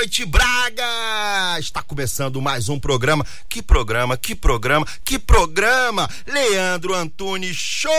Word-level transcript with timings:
noite, 0.00 0.24
Braga! 0.24 1.58
Está 1.58 1.82
começando 1.82 2.40
mais 2.40 2.68
um 2.68 2.78
programa. 2.78 3.26
Que 3.48 3.60
programa, 3.60 4.16
que 4.16 4.34
programa, 4.34 4.86
que 5.04 5.18
programa! 5.18 6.08
Leandro 6.26 6.94
Antunes 6.94 7.56
Show! 7.56 7.92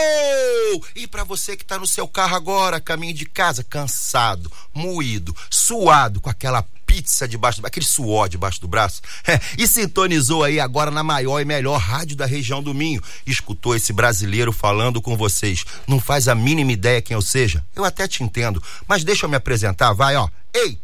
E 0.96 1.06
para 1.06 1.24
você 1.24 1.56
que 1.56 1.62
está 1.62 1.78
no 1.78 1.86
seu 1.86 2.08
carro 2.08 2.34
agora, 2.34 2.80
caminho 2.80 3.14
de 3.14 3.26
casa, 3.26 3.62
cansado, 3.62 4.50
moído, 4.72 5.36
suado, 5.50 6.20
com 6.20 6.30
aquela 6.30 6.62
pizza 6.86 7.28
debaixo 7.28 7.60
do 7.60 7.66
aquele 7.66 7.86
suor 7.86 8.28
debaixo 8.28 8.60
do 8.60 8.68
braço, 8.68 9.02
é, 9.26 9.38
e 9.58 9.66
sintonizou 9.66 10.44
aí 10.44 10.58
agora 10.58 10.90
na 10.90 11.02
maior 11.02 11.40
e 11.40 11.44
melhor 11.44 11.78
rádio 11.78 12.16
da 12.16 12.26
região 12.26 12.62
do 12.62 12.74
Minho. 12.74 13.02
Escutou 13.26 13.76
esse 13.76 13.92
brasileiro 13.92 14.52
falando 14.52 15.00
com 15.00 15.16
vocês. 15.16 15.64
Não 15.86 16.00
faz 16.00 16.28
a 16.28 16.34
mínima 16.34 16.72
ideia 16.72 17.02
quem 17.02 17.14
eu 17.14 17.22
seja? 17.22 17.64
Eu 17.74 17.84
até 17.84 18.08
te 18.08 18.22
entendo, 18.22 18.62
mas 18.88 19.04
deixa 19.04 19.26
eu 19.26 19.30
me 19.30 19.36
apresentar, 19.36 19.92
vai, 19.92 20.16
ó. 20.16 20.28
Ei, 20.54 20.78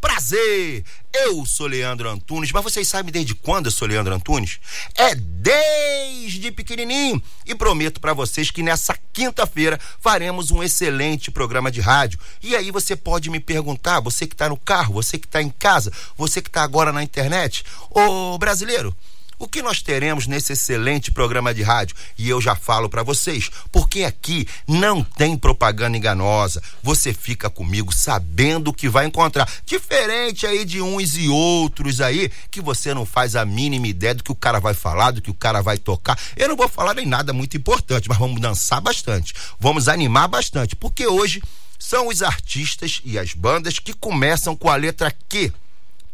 prazer! 0.00 0.84
Eu 1.12 1.44
sou 1.44 1.66
Leandro 1.66 2.08
Antunes, 2.08 2.52
mas 2.52 2.62
vocês 2.62 2.86
sabem 2.88 3.12
desde 3.12 3.34
quando 3.34 3.66
eu 3.66 3.72
sou 3.72 3.86
Leandro 3.86 4.14
Antunes? 4.14 4.58
É 4.94 5.14
desde 5.14 6.50
pequenininho. 6.50 7.22
E 7.44 7.54
prometo 7.54 8.00
para 8.00 8.14
vocês 8.14 8.50
que 8.50 8.62
nessa 8.62 8.96
quinta-feira 9.12 9.78
faremos 10.00 10.50
um 10.50 10.62
excelente 10.62 11.30
programa 11.30 11.70
de 11.70 11.80
rádio. 11.80 12.18
E 12.42 12.54
aí 12.56 12.70
você 12.70 12.94
pode 12.96 13.28
me 13.28 13.40
perguntar, 13.40 14.00
você 14.00 14.26
que 14.26 14.36
tá 14.36 14.48
no 14.48 14.56
carro, 14.56 14.94
você 14.94 15.18
que 15.18 15.28
tá 15.28 15.42
em 15.42 15.50
casa, 15.50 15.92
você 16.16 16.40
que 16.40 16.50
tá 16.50 16.62
agora 16.62 16.92
na 16.92 17.02
internet, 17.02 17.64
ô 17.90 18.38
brasileiro, 18.38 18.96
o 19.40 19.48
que 19.48 19.62
nós 19.62 19.80
teremos 19.80 20.26
nesse 20.26 20.52
excelente 20.52 21.10
programa 21.10 21.54
de 21.54 21.62
rádio? 21.62 21.96
E 22.18 22.28
eu 22.28 22.42
já 22.42 22.54
falo 22.54 22.90
para 22.90 23.02
vocês, 23.02 23.50
porque 23.72 24.04
aqui 24.04 24.46
não 24.68 25.02
tem 25.02 25.34
propaganda 25.34 25.96
enganosa. 25.96 26.62
Você 26.82 27.14
fica 27.14 27.48
comigo 27.48 27.90
sabendo 27.90 28.68
o 28.68 28.74
que 28.74 28.86
vai 28.86 29.06
encontrar. 29.06 29.50
Diferente 29.64 30.46
aí 30.46 30.66
de 30.66 30.82
uns 30.82 31.16
e 31.16 31.26
outros 31.28 32.02
aí, 32.02 32.30
que 32.50 32.60
você 32.60 32.92
não 32.92 33.06
faz 33.06 33.34
a 33.34 33.46
mínima 33.46 33.88
ideia 33.88 34.14
do 34.14 34.22
que 34.22 34.30
o 34.30 34.36
cara 34.36 34.60
vai 34.60 34.74
falar, 34.74 35.10
do 35.10 35.22
que 35.22 35.30
o 35.30 35.34
cara 35.34 35.62
vai 35.62 35.78
tocar. 35.78 36.20
Eu 36.36 36.50
não 36.50 36.56
vou 36.56 36.68
falar 36.68 36.92
nem 36.92 37.06
nada 37.06 37.32
muito 37.32 37.56
importante, 37.56 38.10
mas 38.10 38.18
vamos 38.18 38.42
dançar 38.42 38.82
bastante. 38.82 39.32
Vamos 39.58 39.88
animar 39.88 40.28
bastante, 40.28 40.76
porque 40.76 41.06
hoje 41.06 41.42
são 41.78 42.08
os 42.08 42.20
artistas 42.20 43.00
e 43.06 43.18
as 43.18 43.32
bandas 43.32 43.78
que 43.78 43.94
começam 43.94 44.54
com 44.54 44.68
a 44.68 44.76
letra 44.76 45.10
Q. 45.30 45.50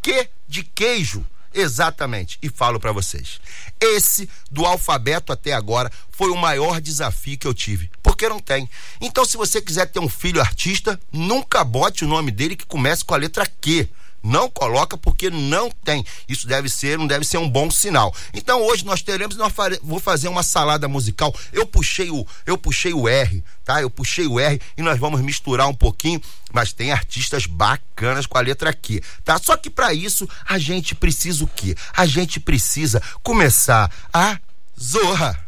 Q 0.01 0.29
de 0.47 0.63
queijo 0.63 1.25
Exatamente. 1.57 2.37
E 2.41 2.49
falo 2.49 2.79
para 2.79 2.91
vocês. 2.91 3.39
Esse 3.79 4.29
do 4.51 4.65
alfabeto 4.65 5.33
até 5.33 5.53
agora 5.53 5.91
foi 6.11 6.29
o 6.29 6.37
maior 6.37 6.79
desafio 6.79 7.37
que 7.37 7.47
eu 7.47 7.53
tive, 7.53 7.89
porque 8.03 8.29
não 8.29 8.39
tem. 8.39 8.69
Então, 9.01 9.25
se 9.25 9.37
você 9.37 9.61
quiser 9.61 9.87
ter 9.87 9.99
um 9.99 10.09
filho 10.09 10.39
artista, 10.39 10.99
nunca 11.11 11.63
bote 11.63 12.05
o 12.05 12.07
nome 12.07 12.31
dele 12.31 12.55
que 12.55 12.65
comece 12.65 13.03
com 13.03 13.13
a 13.13 13.17
letra 13.17 13.45
Q. 13.45 13.89
Não 14.23 14.49
coloca 14.49 14.97
porque 14.97 15.29
não 15.29 15.69
tem. 15.69 16.05
Isso 16.27 16.47
deve 16.47 16.69
ser, 16.69 16.97
não 16.97 17.07
deve 17.07 17.25
ser 17.25 17.37
um 17.37 17.49
bom 17.49 17.69
sinal. 17.69 18.13
Então 18.33 18.61
hoje 18.61 18.85
nós 18.85 19.01
teremos, 19.01 19.37
nós 19.37 19.53
fare, 19.53 19.79
vou 19.81 19.99
fazer 19.99 20.27
uma 20.27 20.43
salada 20.43 20.87
musical. 20.87 21.33
Eu 21.53 21.65
puxei 21.65 22.09
o, 22.09 22.25
eu 22.45 22.57
puxei 22.57 22.93
o 22.93 23.07
R, 23.07 23.43
tá? 23.63 23.81
Eu 23.81 23.89
puxei 23.89 24.27
o 24.27 24.39
R 24.39 24.59
e 24.77 24.81
nós 24.81 24.99
vamos 24.99 25.21
misturar 25.21 25.67
um 25.67 25.73
pouquinho, 25.73 26.21
mas 26.51 26.73
tem 26.73 26.91
artistas 26.91 27.45
bacanas 27.45 28.25
com 28.25 28.37
a 28.37 28.41
letra 28.41 28.73
Q, 28.73 29.01
tá? 29.23 29.39
Só 29.39 29.55
que 29.55 29.69
para 29.69 29.93
isso 29.93 30.27
a 30.45 30.57
gente 30.57 30.95
precisa 30.95 31.43
o 31.43 31.47
quê? 31.47 31.75
A 31.95 32.05
gente 32.05 32.39
precisa 32.39 33.01
começar 33.23 33.91
a 34.13 34.39
zorra. 34.79 35.47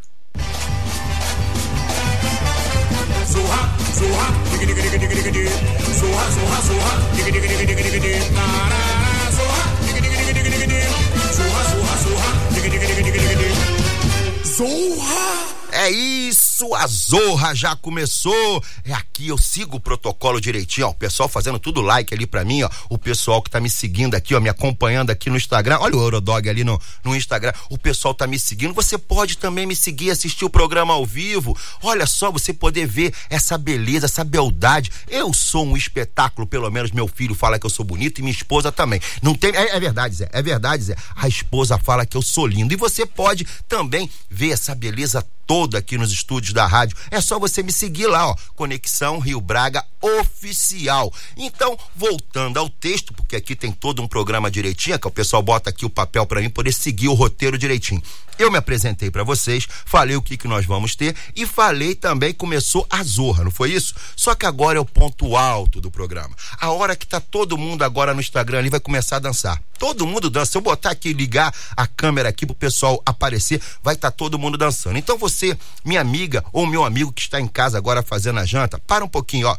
so 3.34 3.40
hot, 3.51 3.69
so 4.00 4.06
hot, 4.19 4.34
digga 4.51 4.66
digga 4.69 4.81
digga 4.94 5.07
digga 5.13 5.31
digga 5.38 5.53
so 6.00 6.07
hot, 6.17 6.29
so 6.35 6.41
hot, 6.51 6.63
so 6.69 6.75
hot, 6.85 7.00
digga 7.16 7.31
digga 7.35 7.47
digga 7.51 7.66
digga 7.69 7.84
digga 7.85 8.00
digga 8.06 8.22
na 8.38 8.45
na 8.72 8.79
na, 9.03 9.12
so 9.38 9.44
hot, 9.53 9.69
digga 9.85 10.00
digga 10.03 10.16
digga 10.19 10.34
digga 10.38 10.50
digga 10.56 10.67
digga 10.73 10.90
so 11.38 11.44
hot, 11.53 11.66
so 11.72 11.78
hot, 11.88 12.00
so 12.06 12.12
hot, 12.23 12.35
digga 12.56 12.69
digga 12.73 12.85
digga 12.90 13.03
digga 13.07 13.22
digga 13.23 13.35
digga 13.41 14.45
so 14.57 14.67
hot. 15.06 15.59
É 15.72 15.90
isso, 15.91 16.74
a 16.74 16.88
Zorra 16.88 17.53
já 17.53 17.75
começou. 17.75 18.63
É 18.84 18.91
aqui, 18.91 19.28
eu 19.28 19.38
sigo 19.38 19.78
o 19.78 19.80
protocolo 19.80 20.41
direitinho, 20.41 20.88
ó. 20.88 20.90
O 20.90 20.96
pessoal 20.96 21.30
fazendo 21.30 21.59
tudo 21.59 21.80
like 21.80 22.12
ali 22.12 22.25
pra 22.25 22.44
mim, 22.44 22.63
ó. 22.63 22.69
O 22.90 22.97
pessoal 22.97 23.40
que 23.40 23.52
tá 23.52 23.59
me 23.59 23.69
seguindo 23.69 24.16
aqui, 24.16 24.34
ó, 24.34 24.40
me 24.40 24.50
acompanhando 24.50 25.12
aqui 25.12 25.29
no 25.29 25.38
Instagram. 25.38 25.78
Olha 25.79 25.96
o 25.96 26.02
Eurodog 26.02 26.50
ali 26.50 26.63
no, 26.63 26.81
no 27.03 27.16
Instagram. 27.16 27.53
O 27.69 27.78
pessoal 27.78 28.16
tá 28.16 28.25
me 28.25 28.40
seguindo. 28.40 28.74
Você 28.74 28.97
pode 28.97 29.38
também 29.38 29.68
me 29.68 29.75
seguir, 29.75 30.09
assistir 30.09 30.44
o 30.44 30.50
programa 30.50 30.94
ao 30.96 31.06
vivo. 31.06 31.56
Olha 31.84 32.08
só, 32.08 32.31
você 32.31 32.52
poder 32.52 32.88
ver 32.88 33.13
essa 33.29 33.56
beleza, 33.56 34.08
essa 34.08 34.24
beldade. 34.24 34.91
Eu 35.08 35.31
sou 35.34 35.66
um 35.66 35.78
espetáculo, 35.78 36.47
pelo 36.47 36.69
menos 36.72 36.91
meu 36.91 37.08
filho 37.08 37.35
fala 37.35 37.59
que 37.59 37.66
eu 37.66 37.69
sou 37.69 37.85
bonito 37.85 38.19
e 38.19 38.22
minha 38.24 38.34
esposa 38.34 38.72
também. 38.72 39.00
Não 39.22 39.35
tem. 39.35 39.56
É, 39.56 39.75
é 39.75 39.79
verdade, 39.79 40.16
Zé. 40.16 40.29
É 40.34 40.41
verdade, 40.41 40.84
Zé. 40.84 40.96
A 41.16 41.28
esposa 41.28 41.78
fala 41.78 42.08
que 42.08 42.18
eu 42.18 42.24
sou 42.24 42.47
lindo. 42.47 42.74
E 42.74 42.78
você 42.78 43.06
pode 43.06 43.46
também 43.68 44.09
ver 44.29 44.50
essa 44.50 44.74
beleza 44.74 45.24
toda 45.46 45.59
aqui 45.78 45.97
nos 45.97 46.12
estúdios 46.12 46.53
da 46.53 46.66
rádio. 46.66 46.97
É 47.12 47.20
só 47.20 47.40
você 47.40 47.62
me 47.64 47.72
seguir 47.72 48.08
lá, 48.08 48.30
ó. 48.30 48.36
Conexão 48.56 49.20
Rio 49.20 49.42
Braga 49.42 49.84
Oficial. 50.01 51.11
Então, 51.35 51.77
voltando 51.95 52.57
ao 52.57 52.69
texto, 52.69 53.13
porque 53.13 53.35
aqui 53.35 53.55
tem 53.55 53.71
todo 53.71 54.01
um 54.01 54.07
programa 54.07 54.49
direitinho, 54.49 54.99
que 54.99 55.07
o 55.07 55.11
pessoal 55.11 55.41
bota 55.41 55.69
aqui 55.69 55.85
o 55.85 55.89
papel 55.89 56.25
para 56.25 56.41
mim 56.41 56.49
poder 56.49 56.73
seguir 56.73 57.07
o 57.07 57.13
roteiro 57.13 57.57
direitinho. 57.57 58.01
Eu 58.39 58.49
me 58.49 58.57
apresentei 58.57 59.11
para 59.11 59.21
vocês, 59.21 59.67
falei 59.85 60.15
o 60.15 60.21
que 60.21 60.37
que 60.37 60.47
nós 60.47 60.65
vamos 60.65 60.95
ter 60.95 61.13
e 61.35 61.45
falei 61.45 61.93
também 61.93 62.33
começou 62.33 62.87
a 62.89 63.03
zorra, 63.03 63.43
não 63.43 63.51
foi 63.51 63.73
isso? 63.73 63.93
Só 64.15 64.33
que 64.33 64.45
agora 64.45 64.77
é 64.77 64.81
o 64.81 64.85
ponto 64.85 65.35
alto 65.35 65.81
do 65.81 65.91
programa. 65.91 66.33
A 66.57 66.71
hora 66.71 66.95
que 66.95 67.05
tá 67.05 67.19
todo 67.19 67.57
mundo 67.57 67.83
agora 67.83 68.13
no 68.13 68.21
Instagram 68.21 68.59
ali 68.59 68.69
vai 68.69 68.79
começar 68.79 69.17
a 69.17 69.19
dançar. 69.19 69.61
Todo 69.77 70.07
mundo 70.07 70.29
dança. 70.29 70.53
Se 70.53 70.57
eu 70.57 70.61
botar 70.61 70.91
aqui 70.91 71.11
ligar 71.11 71.53
a 71.75 71.85
câmera 71.85 72.29
aqui 72.29 72.45
pro 72.45 72.55
pessoal 72.55 73.01
aparecer, 73.05 73.61
vai 73.83 73.95
estar 73.95 74.09
tá 74.09 74.16
todo 74.16 74.39
mundo 74.39 74.57
dançando. 74.57 74.97
Então 74.97 75.17
você, 75.17 75.57
minha 75.83 75.99
amiga 75.99 76.41
ou 76.53 76.66
meu 76.66 76.85
amigo 76.85 77.11
que 77.11 77.21
está 77.21 77.41
em 77.41 77.47
casa 77.47 77.77
agora 77.77 78.01
fazendo 78.01 78.39
a 78.39 78.45
janta, 78.45 78.79
para 78.79 79.03
um 79.03 79.09
pouquinho, 79.09 79.47
ó. 79.47 79.57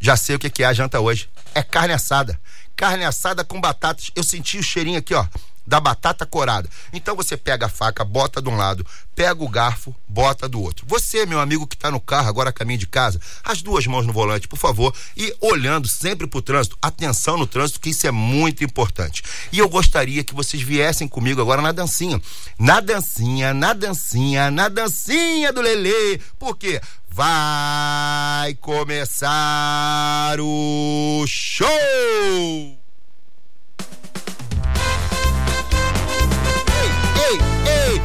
Já 0.00 0.16
sei 0.16 0.36
o 0.36 0.38
que 0.38 0.62
é 0.62 0.66
a 0.66 0.72
janta 0.72 1.00
hoje. 1.00 1.28
É 1.54 1.62
carne 1.62 1.94
assada. 1.94 2.38
Carne 2.74 3.04
assada 3.04 3.44
com 3.44 3.60
batatas. 3.60 4.10
Eu 4.14 4.22
senti 4.22 4.58
o 4.58 4.62
cheirinho 4.62 4.98
aqui, 4.98 5.14
ó 5.14 5.26
da 5.66 5.80
batata 5.80 6.24
corada. 6.24 6.68
Então 6.92 7.16
você 7.16 7.36
pega 7.36 7.66
a 7.66 7.68
faca, 7.68 8.04
bota 8.04 8.40
de 8.40 8.48
um 8.48 8.56
lado, 8.56 8.86
pega 9.14 9.42
o 9.42 9.48
garfo, 9.48 9.94
bota 10.06 10.48
do 10.48 10.60
outro. 10.60 10.86
Você, 10.88 11.26
meu 11.26 11.40
amigo 11.40 11.66
que 11.66 11.74
está 11.74 11.90
no 11.90 12.00
carro 12.00 12.28
agora 12.28 12.50
a 12.50 12.52
caminho 12.52 12.78
de 12.78 12.86
casa, 12.86 13.20
as 13.42 13.62
duas 13.62 13.86
mãos 13.86 14.06
no 14.06 14.12
volante, 14.12 14.46
por 14.46 14.58
favor, 14.58 14.94
e 15.16 15.34
olhando 15.40 15.88
sempre 15.88 16.26
para 16.26 16.38
o 16.38 16.42
trânsito, 16.42 16.78
atenção 16.80 17.36
no 17.36 17.46
trânsito, 17.46 17.80
que 17.80 17.90
isso 17.90 18.06
é 18.06 18.10
muito 18.10 18.62
importante. 18.62 19.22
E 19.50 19.58
eu 19.58 19.68
gostaria 19.68 20.22
que 20.22 20.34
vocês 20.34 20.62
viessem 20.62 21.08
comigo 21.08 21.40
agora 21.40 21.60
na 21.60 21.72
dancinha. 21.72 22.20
Na 22.58 22.80
dancinha, 22.80 23.52
na 23.52 23.72
dancinha, 23.72 24.50
na 24.50 24.68
dancinha 24.68 25.52
do 25.52 25.60
Lelê. 25.60 26.20
Por 26.38 26.56
quê? 26.56 26.80
Vai 27.16 28.52
começar 28.60 30.36
o 30.38 31.24
show! 31.26 31.66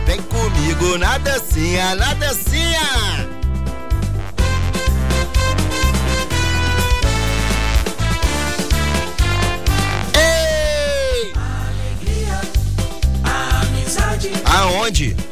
Vem 0.05 0.21
comigo 0.21 0.97
na 0.97 1.17
dancinha, 1.17 1.93
na 1.95 2.13
dancinha. 2.13 3.29
Ei! 10.15 11.33
Alegria, 11.35 12.41
amizade. 13.25 14.31
Aonde? 14.45 15.30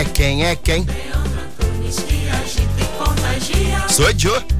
É 0.00 0.04
quem, 0.04 0.46
é 0.46 0.56
quem? 0.56 0.86
Sou 3.90 4.10
Joe. 4.16 4.59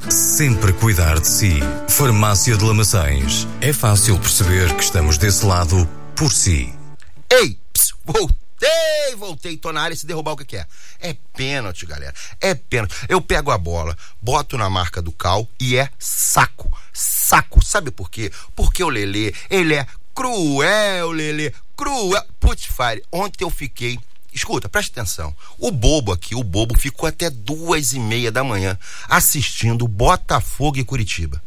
sempre 0.11 0.73
cuidar 0.73 1.19
de 1.19 1.27
si. 1.27 1.59
Farmácia 1.87 2.57
de 2.57 2.63
Lamaçães. 2.63 3.47
É 3.61 3.71
fácil 3.71 4.19
perceber 4.19 4.73
que 4.75 4.83
estamos 4.83 5.17
desse 5.17 5.45
lado 5.45 5.87
por 6.15 6.31
si. 6.31 6.73
Ei, 7.31 7.57
voltei, 8.05 9.15
voltei. 9.17 9.57
Tô 9.57 9.71
na 9.71 9.81
área 9.81 9.95
se 9.95 10.05
derrubar 10.05 10.33
o 10.33 10.37
que, 10.37 10.45
que 10.45 10.57
é. 10.57 10.65
É 10.99 11.15
pênalti, 11.35 11.85
galera. 11.85 12.13
É 12.39 12.53
pênalti. 12.53 12.93
Eu 13.07 13.21
pego 13.21 13.51
a 13.51 13.57
bola, 13.57 13.97
boto 14.21 14.57
na 14.57 14.69
marca 14.69 15.01
do 15.01 15.11
cal 15.11 15.47
e 15.59 15.77
é 15.77 15.89
saco. 15.97 16.71
Saco. 16.93 17.63
Sabe 17.63 17.89
por 17.89 18.09
quê? 18.09 18.31
Porque 18.55 18.83
o 18.83 18.89
Lelê, 18.89 19.33
ele 19.49 19.75
é 19.75 19.87
cruel, 20.13 21.11
Lelê. 21.11 21.53
Cruel. 21.75 22.23
Putz, 22.39 22.65
Fire, 22.65 23.01
ontem 23.11 23.45
eu 23.45 23.49
fiquei. 23.49 23.97
Escuta, 24.33 24.69
preste 24.69 24.91
atenção. 24.91 25.35
O 25.57 25.71
bobo 25.71 26.11
aqui, 26.11 26.35
o 26.35 26.43
bobo, 26.43 26.77
ficou 26.77 27.07
até 27.07 27.29
duas 27.29 27.93
e 27.93 27.99
meia 27.99 28.31
da 28.31 28.43
manhã 28.43 28.77
assistindo 29.09 29.87
Botafogo 29.87 30.77
e 30.77 30.83
Curitiba. 30.83 31.41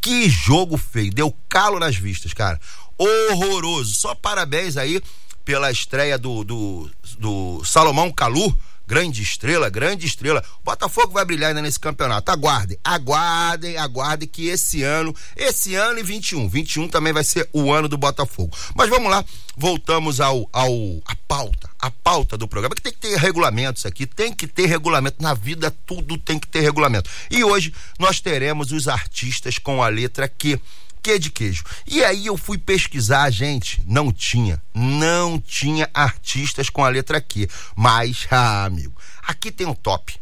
Que 0.00 0.30
jogo 0.30 0.76
feio, 0.76 1.12
deu 1.12 1.34
calo 1.48 1.78
nas 1.78 1.96
vistas, 1.96 2.32
cara. 2.32 2.60
Horroroso. 2.96 3.94
Só 3.94 4.14
parabéns 4.14 4.76
aí 4.76 5.02
pela 5.44 5.70
estreia 5.70 6.16
do, 6.16 6.44
do, 6.44 6.90
do 7.18 7.64
Salomão 7.64 8.12
Calu 8.12 8.56
grande 8.88 9.22
estrela, 9.22 9.68
grande 9.68 10.06
estrela. 10.06 10.42
O 10.62 10.64
Botafogo 10.64 11.12
vai 11.12 11.22
brilhar 11.22 11.50
ainda 11.50 11.60
nesse 11.60 11.78
campeonato. 11.78 12.32
Aguardem, 12.32 12.78
aguardem, 12.82 13.76
aguardem 13.76 14.26
que 14.26 14.48
esse 14.48 14.82
ano, 14.82 15.14
esse 15.36 15.74
ano 15.74 15.98
e 15.98 16.02
21, 16.02 16.48
21 16.48 16.88
também 16.88 17.12
vai 17.12 17.22
ser 17.22 17.46
o 17.52 17.70
ano 17.70 17.86
do 17.86 17.98
Botafogo. 17.98 18.56
Mas 18.74 18.88
vamos 18.88 19.10
lá, 19.10 19.22
voltamos 19.54 20.22
ao, 20.22 20.48
ao 20.50 20.72
a 21.04 21.14
pauta, 21.28 21.68
a 21.78 21.90
pauta 21.90 22.38
do 22.38 22.48
programa, 22.48 22.74
que 22.74 22.80
tem 22.80 22.92
que 22.92 22.98
ter 22.98 23.18
regulamentos 23.18 23.84
aqui, 23.84 24.06
tem 24.06 24.32
que 24.32 24.46
ter 24.46 24.64
regulamento. 24.64 25.22
Na 25.22 25.34
vida 25.34 25.70
tudo 25.84 26.16
tem 26.16 26.38
que 26.38 26.48
ter 26.48 26.60
regulamento. 26.60 27.10
E 27.30 27.44
hoje 27.44 27.74
nós 27.98 28.20
teremos 28.20 28.72
os 28.72 28.88
artistas 28.88 29.58
com 29.58 29.82
a 29.82 29.88
letra 29.88 30.26
Q 30.26 30.58
que 31.02 31.18
de 31.18 31.30
queijo. 31.30 31.64
E 31.86 32.04
aí 32.04 32.26
eu 32.26 32.36
fui 32.36 32.58
pesquisar, 32.58 33.30
gente, 33.30 33.82
não 33.86 34.12
tinha, 34.12 34.62
não 34.74 35.38
tinha 35.38 35.88
artistas 35.92 36.68
com 36.68 36.84
a 36.84 36.88
letra 36.88 37.20
Q. 37.20 37.48
Mas, 37.74 38.26
ah, 38.30 38.64
amigo, 38.64 38.94
aqui 39.22 39.50
tem 39.50 39.66
um 39.66 39.74
top. 39.74 40.18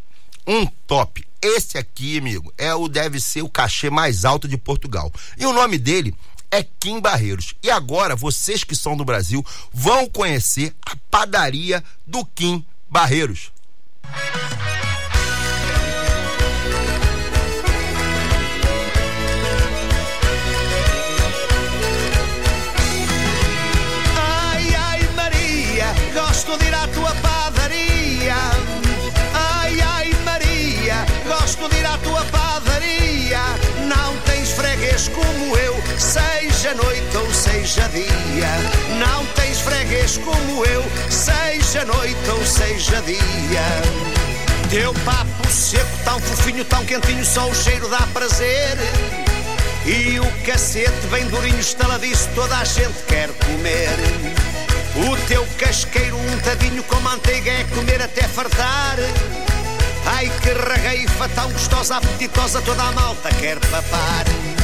Um 0.46 0.66
top. 0.86 1.26
Esse 1.42 1.76
aqui, 1.76 2.18
amigo, 2.18 2.52
é 2.56 2.74
o 2.74 2.88
deve 2.88 3.20
ser 3.20 3.42
o 3.42 3.48
cachê 3.48 3.90
mais 3.90 4.24
alto 4.24 4.48
de 4.48 4.56
Portugal. 4.56 5.12
E 5.36 5.44
o 5.44 5.52
nome 5.52 5.78
dele 5.78 6.14
é 6.50 6.62
Kim 6.62 7.00
Barreiros. 7.00 7.54
E 7.62 7.70
agora, 7.70 8.14
vocês 8.14 8.64
que 8.64 8.74
são 8.74 8.96
do 8.96 9.04
Brasil 9.04 9.44
vão 9.72 10.08
conhecer 10.08 10.74
a 10.84 10.96
padaria 11.10 11.82
do 12.06 12.24
Kim 12.24 12.64
Barreiros. 12.88 13.50
gosto 14.02 14.65
freguês 34.96 35.08
como 35.08 35.56
eu, 35.58 35.76
seja 35.98 36.74
noite 36.74 37.16
ou 37.16 37.34
seja 37.34 37.86
dia. 37.88 38.48
Não 38.98 39.26
tens 39.34 39.60
freguês 39.60 40.16
como 40.18 40.64
eu, 40.64 40.82
seja 41.10 41.84
noite 41.84 42.30
ou 42.30 42.44
seja 42.46 43.02
dia. 43.02 43.66
Teu 44.70 44.94
papo 45.04 45.50
seco, 45.50 45.86
tão 46.04 46.18
fofinho, 46.20 46.64
tão 46.64 46.84
quentinho, 46.86 47.24
só 47.24 47.46
o 47.46 47.54
cheiro 47.54 47.88
dá 47.88 48.00
prazer. 48.14 48.78
E 49.84 50.18
o 50.18 50.44
cacete 50.46 51.06
bem 51.10 51.26
durinho, 51.26 51.60
estaladiço, 51.60 52.28
toda 52.34 52.56
a 52.56 52.64
gente 52.64 53.02
quer 53.06 53.28
comer. 53.28 53.90
O 55.10 55.16
teu 55.28 55.46
casqueiro 55.58 56.16
untadinho 56.16 56.82
com 56.84 56.98
manteiga 57.00 57.50
é 57.50 57.64
comer 57.74 58.00
até 58.00 58.22
fartar. 58.22 58.96
Ai 60.06 60.30
que 60.40 60.48
regueifa 60.48 61.28
tão 61.34 61.50
gostosa, 61.50 61.96
apetitosa, 61.98 62.62
toda 62.62 62.82
a 62.82 62.92
malta 62.92 63.28
quer 63.34 63.58
papar. 63.60 64.55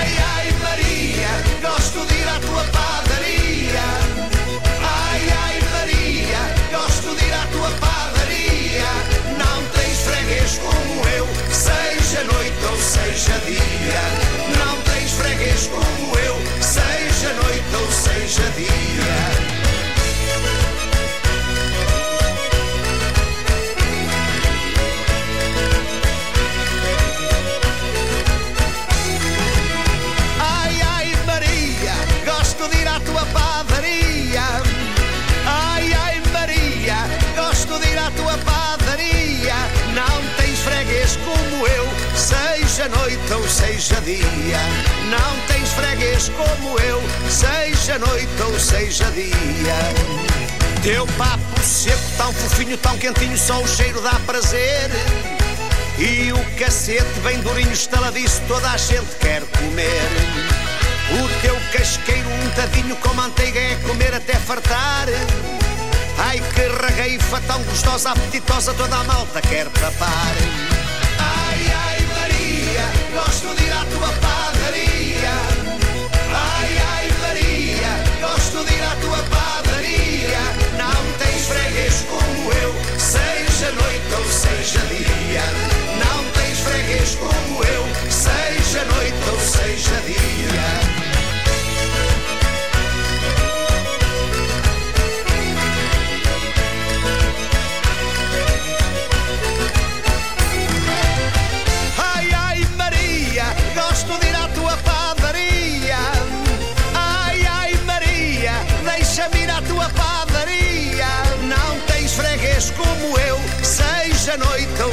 Ai, 0.00 0.16
ai 0.34 0.52
Maria, 0.62 1.28
gosto 1.60 2.06
de 2.06 2.14
ir 2.14 2.28
à 2.28 2.40
tua 2.40 2.64
padaria. 2.72 3.88
Ai, 4.80 5.22
ai 5.44 5.60
Maria, 5.72 6.40
gosto 6.72 7.14
de 7.16 7.24
ir 7.26 7.34
à 7.34 7.44
tua 7.52 7.70
padaria. 7.84 8.90
Não 9.36 9.62
tens 9.76 9.98
freguês 10.08 10.58
como 10.58 11.06
eu, 11.18 11.26
seja 11.52 12.24
noite 12.24 12.64
ou 12.70 12.76
seja 12.78 13.38
dia. 13.44 14.02
Não 14.58 14.80
tens 14.90 15.10
freguês 15.12 15.66
como 15.66 16.18
eu, 16.18 16.36
seja 16.62 17.34
noite 17.34 17.76
ou 17.78 17.92
seja 17.92 18.50
dia. 18.56 19.59
Seja 42.80 42.88
noite 42.88 43.32
ou 43.34 43.48
seja 43.48 44.00
dia. 44.00 44.58
Não 45.10 45.46
tens 45.46 45.70
freguês 45.72 46.30
como 46.30 46.78
eu, 46.78 47.02
seja 47.28 47.98
noite 47.98 48.42
ou 48.42 48.58
seja 48.58 49.04
dia. 49.10 49.76
Teu 50.82 51.06
papo 51.18 51.60
seco, 51.62 52.00
tão 52.16 52.32
fofinho, 52.32 52.78
tão 52.78 52.96
quentinho, 52.96 53.36
só 53.36 53.60
o 53.60 53.68
cheiro 53.68 54.00
dá 54.00 54.18
prazer. 54.24 54.90
E 55.98 56.32
o 56.32 56.58
cacete 56.58 57.20
bem 57.22 57.38
durinho, 57.40 57.70
estaladiço, 57.70 58.40
toda 58.48 58.70
a 58.70 58.76
gente 58.78 59.14
quer 59.20 59.42
comer. 59.42 60.08
O 61.22 61.42
teu 61.42 61.56
casqueiro 61.72 62.28
untadinho 62.46 62.96
com 62.96 63.12
manteiga 63.12 63.60
é 63.60 63.74
comer 63.86 64.14
até 64.14 64.34
fartar. 64.36 65.06
Ai 66.18 66.40
que 66.54 66.86
regueifa 66.86 67.42
tão 67.46 67.62
gostosa, 67.64 68.12
apetitosa, 68.12 68.72
toda 68.72 68.96
a 68.96 69.04
malta 69.04 69.42
quer 69.42 69.68
papar. 69.68 70.69
Gosto 73.12 73.54
de 73.54 73.64
ir 73.64 73.72
à 73.72 73.84
tua 73.86 74.08
padaria. 74.24 75.36
Ai, 76.32 76.70
ai, 76.94 77.08
Maria. 77.20 77.92
Gosto 78.20 78.64
de 78.64 78.72
ir 78.72 78.82
à 78.82 78.94
tua 79.02 79.18
padaria. 79.34 80.42
Não 80.78 81.00
tens 81.18 81.46
freguês 81.46 82.04
como 82.08 82.52
eu, 82.52 82.74
seja 82.98 83.72
noite 83.72 84.09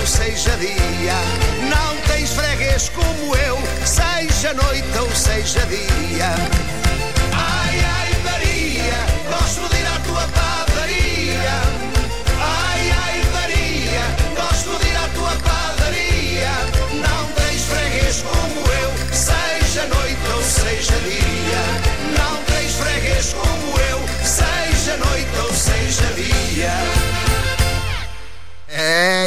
seja 0.08 0.56
dia. 0.58 1.20
Não 1.70 1.98
tens 2.08 2.32
freguês 2.32 2.90
como 2.90 3.36
eu, 3.36 3.60
seja 3.86 4.54
noite 4.54 4.98
ou 5.00 5.14
seja 5.14 5.60
dia. 5.66 6.34
Ai, 7.34 7.80
ai, 8.00 8.12
Maria, 8.24 9.00
gosto 9.30 9.68
de 9.70 9.82
ir 9.82 9.86
à 9.86 10.00
tua 10.00 10.28
padaria. 10.30 11.62
Ai, 12.40 12.94
ai, 13.04 13.22
Maria, 13.34 14.02
gosto 14.36 14.80
de 14.80 14.88
ir 14.88 14.96
à 14.96 15.08
tua 15.10 15.36
padaria. 15.44 16.52
Não 16.94 17.28
tens 17.34 17.64
freguês 17.64 18.24
como 18.24 18.62
eu, 18.72 18.92
seja 19.12 19.86
noite 19.88 20.28
ou 20.34 20.42
seja 20.42 20.94
dia. 21.04 21.64
Não 22.18 22.38
tens 22.44 22.74
freguês 22.76 23.34
como 23.34 23.78
eu, 23.92 24.00
seja 24.24 24.96
noite 24.98 25.38
ou 25.44 25.54
seja 25.54 26.14
dia 26.16 26.97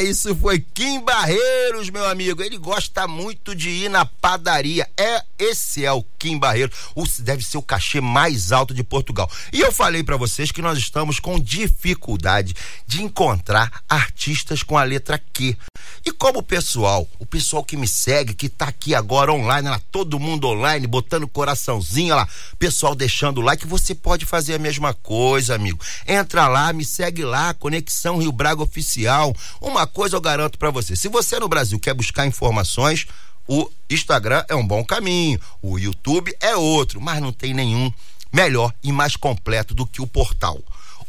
isso 0.04 0.35
foi 0.37 0.61
Kim 0.61 1.00
Barreiros, 1.00 1.90
meu 1.90 2.09
amigo. 2.09 2.40
Ele 2.40 2.57
gosta 2.57 3.09
muito 3.09 3.52
de 3.52 3.69
ir 3.69 3.88
na 3.88 4.04
padaria. 4.04 4.88
É 4.97 5.25
esse 5.40 5.85
é 5.85 5.90
o 5.90 6.04
Kim 6.19 6.38
Barreiros. 6.38 6.76
O, 6.95 7.04
deve 7.21 7.42
ser 7.42 7.59
o 7.59 7.62
cachê 7.62 8.00
mais 8.00 8.52
alto 8.52 8.73
de 8.73 8.85
Portugal. 8.85 9.28
E 9.52 9.61
eu 9.61 9.73
falei 9.73 10.04
para 10.04 10.16
vocês 10.16 10.52
que 10.52 10.62
nós 10.62 10.78
estamos 10.78 11.19
com 11.19 11.40
dificuldade 11.40 12.54
de 12.87 13.02
encontrar 13.02 13.83
artistas 13.88 14.62
com 14.62 14.78
a 14.78 14.85
letra 14.85 15.19
Q. 15.19 15.57
E 16.04 16.10
como 16.10 16.38
o 16.38 16.42
pessoal, 16.42 17.06
o 17.18 17.26
pessoal 17.26 17.62
que 17.62 17.76
me 17.76 17.87
segue, 17.87 18.34
que 18.34 18.49
tá 18.49 18.66
aqui 18.68 18.94
agora 18.94 19.32
online, 19.32 19.68
lá, 19.68 19.80
todo 19.90 20.18
mundo 20.18 20.49
online, 20.49 20.87
botando 20.87 21.28
coraçãozinho 21.28 22.14
lá, 22.14 22.26
pessoal 22.58 22.94
deixando 22.94 23.40
like, 23.40 23.66
você 23.66 23.94
pode 23.94 24.25
fazer 24.25 24.54
a 24.54 24.58
mesma 24.58 24.94
coisa, 24.94 25.54
amigo. 25.54 25.78
Entra 26.06 26.46
lá, 26.46 26.72
me 26.72 26.84
segue 26.84 27.25
lá, 27.25 27.54
Conexão 27.54 28.18
Rio 28.18 28.32
Braga 28.32 28.62
Oficial. 28.62 29.34
Uma 29.60 29.87
coisa 29.87 30.16
eu 30.16 30.20
garanto 30.20 30.58
para 30.58 30.70
você: 30.70 30.94
se 30.94 31.08
você 31.08 31.38
no 31.38 31.49
Brasil 31.49 31.78
quer 31.78 31.94
buscar 31.94 32.26
informações, 32.26 33.06
o 33.49 33.68
Instagram 33.88 34.44
é 34.49 34.54
um 34.54 34.66
bom 34.66 34.84
caminho, 34.84 35.40
o 35.60 35.78
YouTube 35.78 36.34
é 36.40 36.54
outro, 36.54 37.00
mas 37.00 37.20
não 37.20 37.32
tem 37.32 37.52
nenhum 37.52 37.92
melhor 38.32 38.72
e 38.82 38.92
mais 38.92 39.16
completo 39.16 39.75
do 39.75 39.87
que 39.87 40.00
o 40.00 40.06
portal 40.06 40.60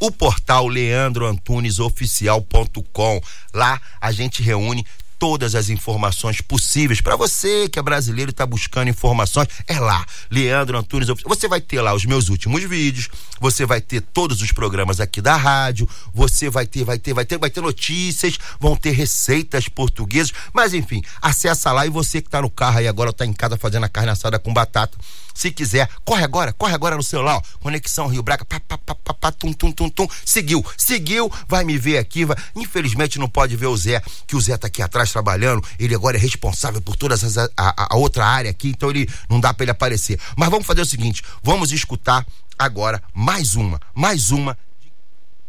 o 0.02 0.10
portal 0.10 0.66
leandroantunesoficial.com. 0.66 3.20
Lá 3.54 3.80
a 4.00 4.10
gente 4.10 4.42
reúne 4.42 4.84
todas 5.22 5.54
as 5.54 5.68
informações 5.68 6.40
possíveis 6.40 7.00
para 7.00 7.14
você 7.14 7.68
que 7.68 7.78
é 7.78 7.82
brasileiro 7.82 8.30
e 8.30 8.32
está 8.32 8.44
buscando 8.44 8.88
informações. 8.88 9.46
É 9.68 9.78
lá, 9.78 10.04
Leandro 10.28 10.76
Antunes. 10.76 11.06
Você 11.24 11.46
vai 11.46 11.60
ter 11.60 11.80
lá 11.80 11.94
os 11.94 12.04
meus 12.04 12.28
últimos 12.28 12.64
vídeos, 12.64 13.08
você 13.40 13.64
vai 13.64 13.80
ter 13.80 14.00
todos 14.00 14.42
os 14.42 14.50
programas 14.50 14.98
aqui 14.98 15.20
da 15.20 15.36
rádio, 15.36 15.88
você 16.12 16.50
vai 16.50 16.66
ter, 16.66 16.82
vai 16.82 16.98
ter, 16.98 17.14
vai 17.14 17.24
ter, 17.24 17.38
vai 17.38 17.50
ter 17.50 17.60
notícias, 17.60 18.36
vão 18.58 18.74
ter 18.74 18.90
receitas 18.90 19.68
portuguesas, 19.68 20.32
mas 20.52 20.74
enfim, 20.74 21.00
acessa 21.20 21.70
lá 21.70 21.86
e 21.86 21.88
você 21.88 22.20
que 22.20 22.26
está 22.26 22.42
no 22.42 22.50
carro 22.50 22.78
aí 22.78 22.88
agora 22.88 23.10
está 23.10 23.24
em 23.24 23.32
casa 23.32 23.56
fazendo 23.56 23.84
a 23.84 23.88
carne 23.88 24.10
assada 24.10 24.40
com 24.40 24.52
batata 24.52 24.98
se 25.34 25.50
quiser, 25.50 25.88
corre 26.04 26.24
agora, 26.24 26.52
corre 26.52 26.74
agora 26.74 26.96
no 26.96 27.02
celular, 27.02 27.36
ó. 27.36 27.42
Conexão 27.60 28.06
Rio 28.06 28.22
Braga, 28.22 28.44
pá, 28.44 28.60
pá, 28.60 28.78
pá, 28.78 28.94
pá, 28.94 29.14
pá, 29.14 29.32
tum, 29.32 29.52
tum, 29.52 29.72
tum, 29.72 29.88
tum. 29.88 30.06
Seguiu, 30.24 30.64
seguiu, 30.76 31.30
vai 31.48 31.64
me 31.64 31.78
ver 31.78 31.98
aqui. 31.98 32.24
Vai... 32.24 32.36
Infelizmente 32.54 33.18
não 33.18 33.28
pode 33.28 33.56
ver 33.56 33.66
o 33.66 33.76
Zé, 33.76 34.02
que 34.26 34.36
o 34.36 34.40
Zé 34.40 34.56
tá 34.56 34.66
aqui 34.66 34.82
atrás 34.82 35.10
trabalhando. 35.12 35.62
Ele 35.78 35.94
agora 35.94 36.16
é 36.16 36.20
responsável 36.20 36.80
por 36.80 36.96
toda 36.96 37.14
essa, 37.14 37.50
a, 37.56 37.94
a 37.94 37.96
outra 37.96 38.26
área 38.26 38.50
aqui, 38.50 38.68
então 38.68 38.90
ele 38.90 39.08
não 39.28 39.40
dá 39.40 39.52
para 39.52 39.64
ele 39.64 39.70
aparecer. 39.70 40.18
Mas 40.36 40.48
vamos 40.48 40.66
fazer 40.66 40.80
o 40.80 40.86
seguinte: 40.86 41.22
vamos 41.42 41.72
escutar 41.72 42.26
agora 42.58 43.02
mais 43.14 43.54
uma, 43.54 43.80
mais 43.94 44.30
uma 44.30 44.56
de 44.80 44.92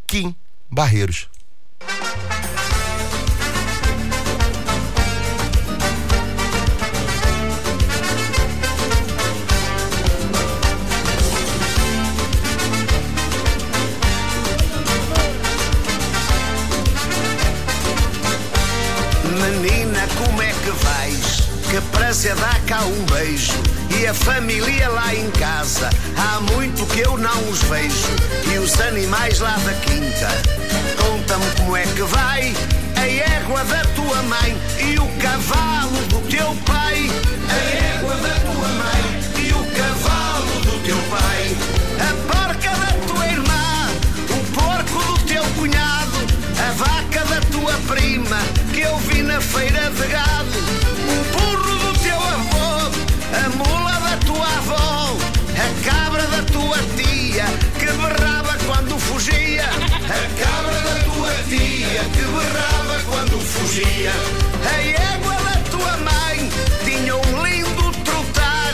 Kim 0.07 0.35
Barreiros. 0.69 1.27
Prazer 22.13 22.35
dá 22.35 22.59
cá 22.67 22.81
um 22.85 23.05
beijo 23.05 23.53
e 23.99 24.05
a 24.05 24.13
família 24.13 24.87
lá 24.87 25.15
em 25.15 25.31
casa. 25.31 25.89
Há 26.15 26.39
muito 26.41 26.85
que 26.85 26.99
eu 26.99 27.17
não 27.17 27.49
os 27.49 27.63
vejo 27.63 28.07
e 28.53 28.59
os 28.59 28.79
animais 28.81 29.39
lá 29.39 29.57
da 29.65 29.73
quinta. 29.73 30.27
Conta-me 31.01 31.45
como 31.57 31.75
é 31.75 31.81
que 31.81 32.03
vai 32.03 32.53
a 32.97 33.07
égua 33.07 33.63
da 33.63 33.81
tua 33.95 34.21
mãe 34.21 34.55
e 34.79 34.99
o 34.99 35.07
cavalo 35.19 35.97
do 36.09 36.21
teu 36.29 36.55
pai. 36.67 37.09
A 37.49 37.97
égua 37.97 38.13
da 38.17 38.39
tua 38.41 38.67
mãe 38.67 39.47
e 39.47 39.51
o 39.51 39.65
cavalo 39.75 40.59
do 40.65 40.83
teu 40.85 40.97
pai. 41.09 41.57
A 41.99 42.31
porca 42.31 42.69
da 42.77 43.07
tua 43.07 43.25
irmã, 43.25 43.89
o 44.29 44.51
porco 44.51 45.13
do 45.13 45.25
teu 45.25 45.43
cunhado, 45.55 46.19
a 46.59 46.71
vaca 46.73 47.25
da 47.25 47.41
tua 47.51 47.73
prima 47.95 48.37
que 48.71 48.81
eu 48.81 48.99
vi 48.99 49.23
na 49.23 49.41
feira 49.41 49.89
de 49.89 50.07
gado 50.09 50.83
a 53.33 53.49
mula 53.49 53.99
da 53.99 54.17
tua 54.25 54.45
avó, 54.45 55.17
a 55.57 55.89
cabra 55.89 56.23
da 56.27 56.43
tua 56.51 56.77
tia, 56.95 57.45
que 57.79 57.85
berrava 57.85 58.55
quando 58.65 58.99
fugia, 58.99 59.65
a 59.65 60.21
cabra 60.39 60.79
da 60.81 61.03
tua 61.03 61.33
tia, 61.49 62.03
que 62.13 62.21
berrava 62.21 62.99
quando 63.09 63.39
fugia, 63.39 64.11
a 64.69 64.81
égua 65.13 65.33
da 65.33 65.57
tua 65.71 65.97
mãe, 65.97 66.49
tinha 66.85 67.15
um 67.15 67.43
lindo 67.43 67.91
trotar, 68.03 68.73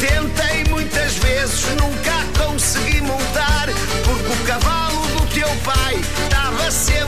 tentei 0.00 0.64
muitas 0.70 1.12
vezes, 1.16 1.66
nunca 1.78 2.44
consegui 2.44 3.02
montar, 3.02 3.68
porque 4.04 4.32
o 4.32 4.46
cavalo 4.46 5.06
do 5.08 5.26
teu 5.34 5.48
pai 5.64 6.00
estava 6.24 6.70
sempre 6.70 7.01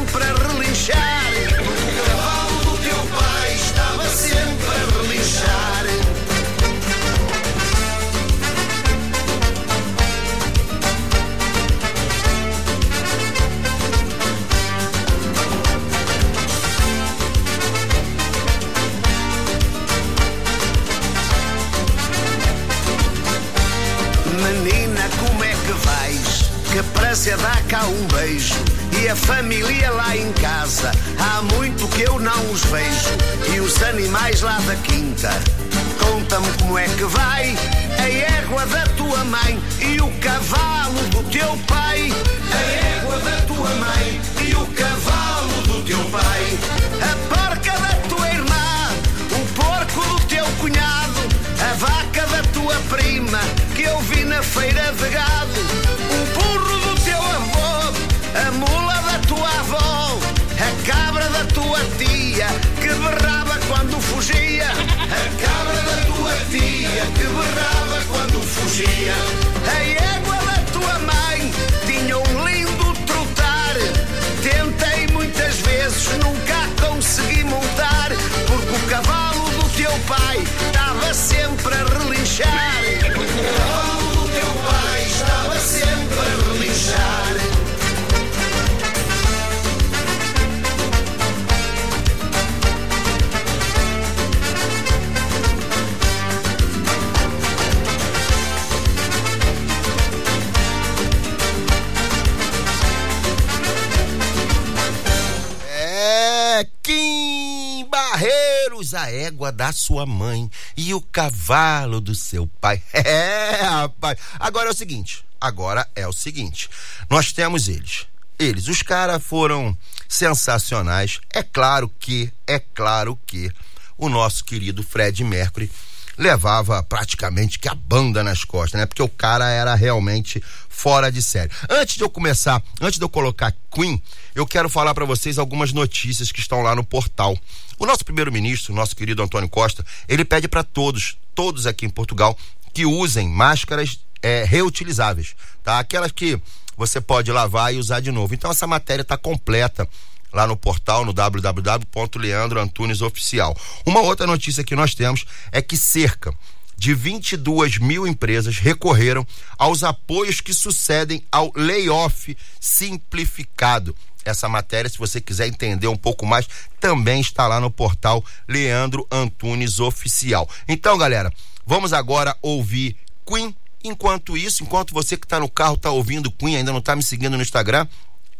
da 109.50 109.72
sua 109.72 110.06
mãe 110.06 110.50
e 110.76 110.94
o 110.94 111.00
cavalo 111.00 112.00
do 112.00 112.14
seu 112.14 112.46
pai. 112.60 112.82
É, 112.92 113.60
rapaz. 113.62 114.18
Agora 114.38 114.68
é 114.68 114.72
o 114.72 114.74
seguinte, 114.74 115.24
agora 115.40 115.86
é 115.94 116.06
o 116.06 116.12
seguinte. 116.12 116.68
Nós 117.10 117.32
temos 117.32 117.68
eles. 117.68 118.06
Eles, 118.38 118.66
os 118.66 118.82
caras 118.82 119.22
foram 119.22 119.76
sensacionais. 120.08 121.20
É 121.30 121.42
claro 121.42 121.90
que, 122.00 122.32
é 122.46 122.58
claro 122.58 123.18
que 123.26 123.50
o 123.96 124.08
nosso 124.08 124.44
querido 124.44 124.82
Fred 124.82 125.22
Mercury 125.22 125.70
levava 126.16 126.82
praticamente 126.82 127.58
que 127.58 127.68
a 127.68 127.74
banda 127.74 128.22
nas 128.22 128.44
costas, 128.44 128.78
né? 128.78 128.86
Porque 128.86 129.02
o 129.02 129.08
cara 129.08 129.48
era 129.48 129.74
realmente 129.74 130.42
fora 130.68 131.10
de 131.10 131.22
série. 131.22 131.50
Antes 131.68 131.96
de 131.96 132.02
eu 132.02 132.10
começar, 132.10 132.62
antes 132.80 132.98
de 132.98 133.04
eu 133.04 133.08
colocar 133.08 133.54
Queen, 133.72 134.00
eu 134.34 134.46
quero 134.46 134.68
falar 134.68 134.94
para 134.94 135.04
vocês 135.04 135.38
algumas 135.38 135.72
notícias 135.72 136.30
que 136.30 136.40
estão 136.40 136.62
lá 136.62 136.74
no 136.74 136.84
portal. 136.84 137.36
O 137.78 137.86
nosso 137.86 138.04
primeiro-ministro, 138.04 138.74
nosso 138.74 138.94
querido 138.94 139.22
Antônio 139.22 139.48
Costa, 139.48 139.82
ele 140.08 140.24
pede 140.24 140.48
para 140.48 140.62
todos, 140.62 141.16
todos 141.34 141.66
aqui 141.66 141.86
em 141.86 141.90
Portugal, 141.90 142.36
que 142.72 142.86
usem 142.86 143.28
máscaras 143.28 143.98
é, 144.22 144.44
reutilizáveis, 144.44 145.34
tá? 145.62 145.78
Aquelas 145.78 146.10
que 146.10 146.40
você 146.76 147.00
pode 147.00 147.30
lavar 147.30 147.72
e 147.74 147.78
usar 147.78 148.00
de 148.00 148.10
novo. 148.10 148.34
Então 148.34 148.50
essa 148.50 148.66
matéria 148.66 149.02
está 149.02 149.16
completa 149.16 149.88
lá 150.32 150.44
no 150.46 150.56
portal 150.56 151.04
no 151.04 151.12
www.leandroantunesoficial. 151.12 153.56
Uma 153.86 154.00
outra 154.00 154.26
notícia 154.26 154.64
que 154.64 154.74
nós 154.74 154.94
temos 154.94 155.24
é 155.52 155.62
que 155.62 155.76
cerca 155.76 156.34
de 156.76 156.92
22 156.92 157.78
mil 157.78 158.04
empresas 158.06 158.58
recorreram 158.58 159.24
aos 159.56 159.84
apoios 159.84 160.40
que 160.40 160.52
sucedem 160.52 161.24
ao 161.30 161.52
layoff 161.54 162.36
simplificado. 162.58 163.94
Essa 164.24 164.48
matéria, 164.48 164.88
se 164.88 164.98
você 164.98 165.20
quiser 165.20 165.46
entender 165.46 165.86
um 165.86 165.96
pouco 165.96 166.24
mais, 166.24 166.48
também 166.80 167.20
está 167.20 167.46
lá 167.46 167.60
no 167.60 167.70
portal 167.70 168.24
Leandro 168.48 169.06
Antunes 169.10 169.80
Oficial. 169.80 170.48
Então, 170.68 170.96
galera, 170.96 171.32
vamos 171.66 171.92
agora 171.92 172.36
ouvir 172.40 172.96
Queen. 173.26 173.54
Enquanto 173.82 174.36
isso, 174.36 174.62
enquanto 174.62 174.94
você 174.94 175.16
que 175.16 175.26
está 175.26 175.38
no 175.38 175.48
carro 175.48 175.74
está 175.74 175.90
ouvindo 175.90 176.30
Queen, 176.30 176.56
ainda 176.56 176.72
não 176.72 176.78
está 176.78 176.96
me 176.96 177.02
seguindo 177.02 177.36
no 177.36 177.42
Instagram, 177.42 177.86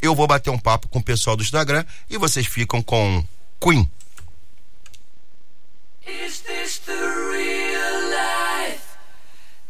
eu 0.01 0.15
vou 0.15 0.27
bater 0.27 0.51
um 0.51 0.59
papo 0.59 0.89
com 0.89 0.99
o 0.99 1.03
pessoal 1.03 1.37
do 1.37 1.43
Instagram 1.43 1.85
e 2.09 2.17
vocês 2.17 2.47
ficam 2.47 2.83
com 2.83 3.25
Queen. 3.61 3.91
Is 6.07 6.41
this 6.41 6.79
the 6.81 6.93
real 6.93 8.11
life? 8.11 8.83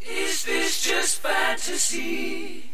Is 0.01 0.43
this 0.43 0.83
just 0.83 1.21
fantasy? 1.21 2.74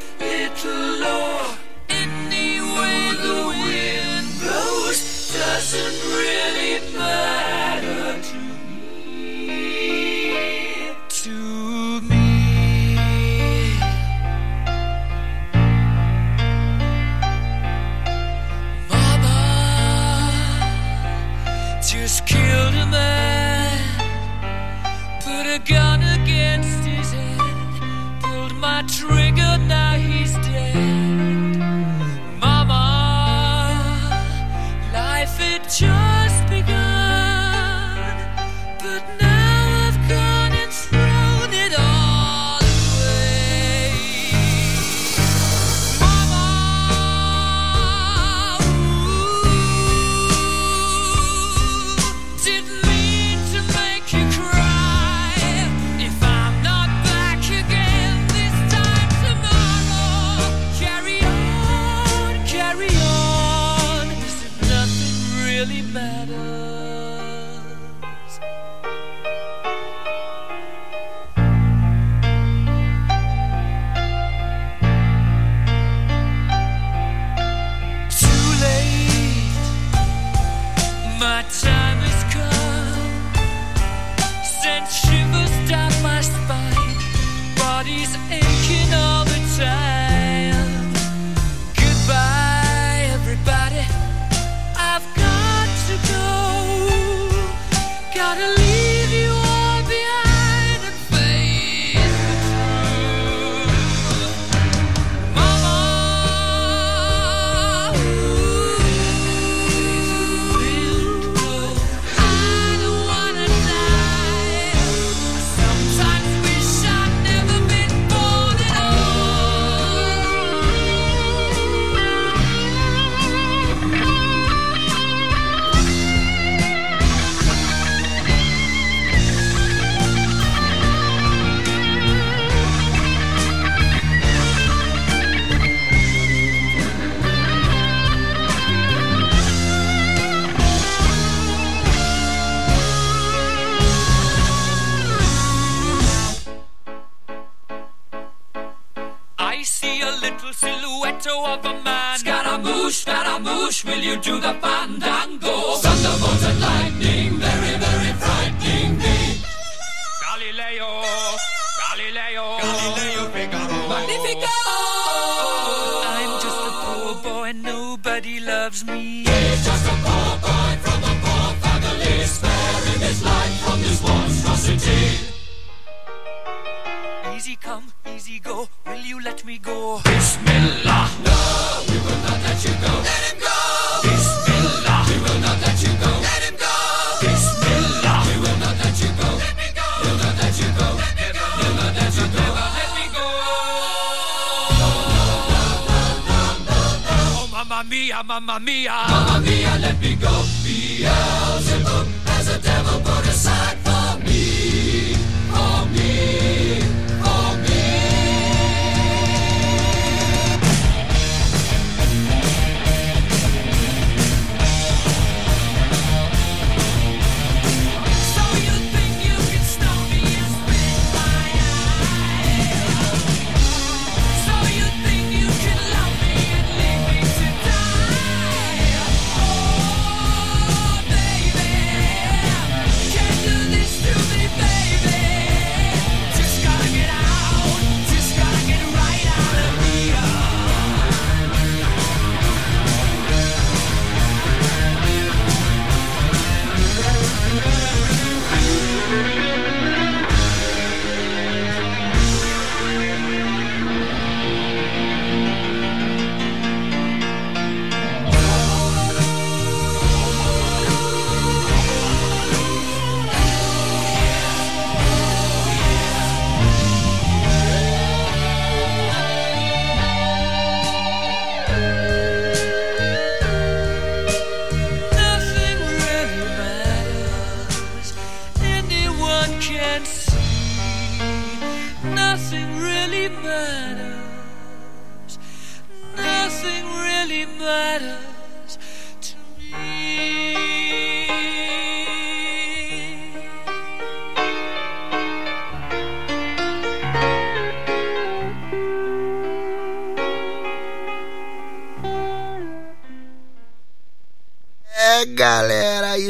little 0.21 0.99
Lord. 0.99 1.60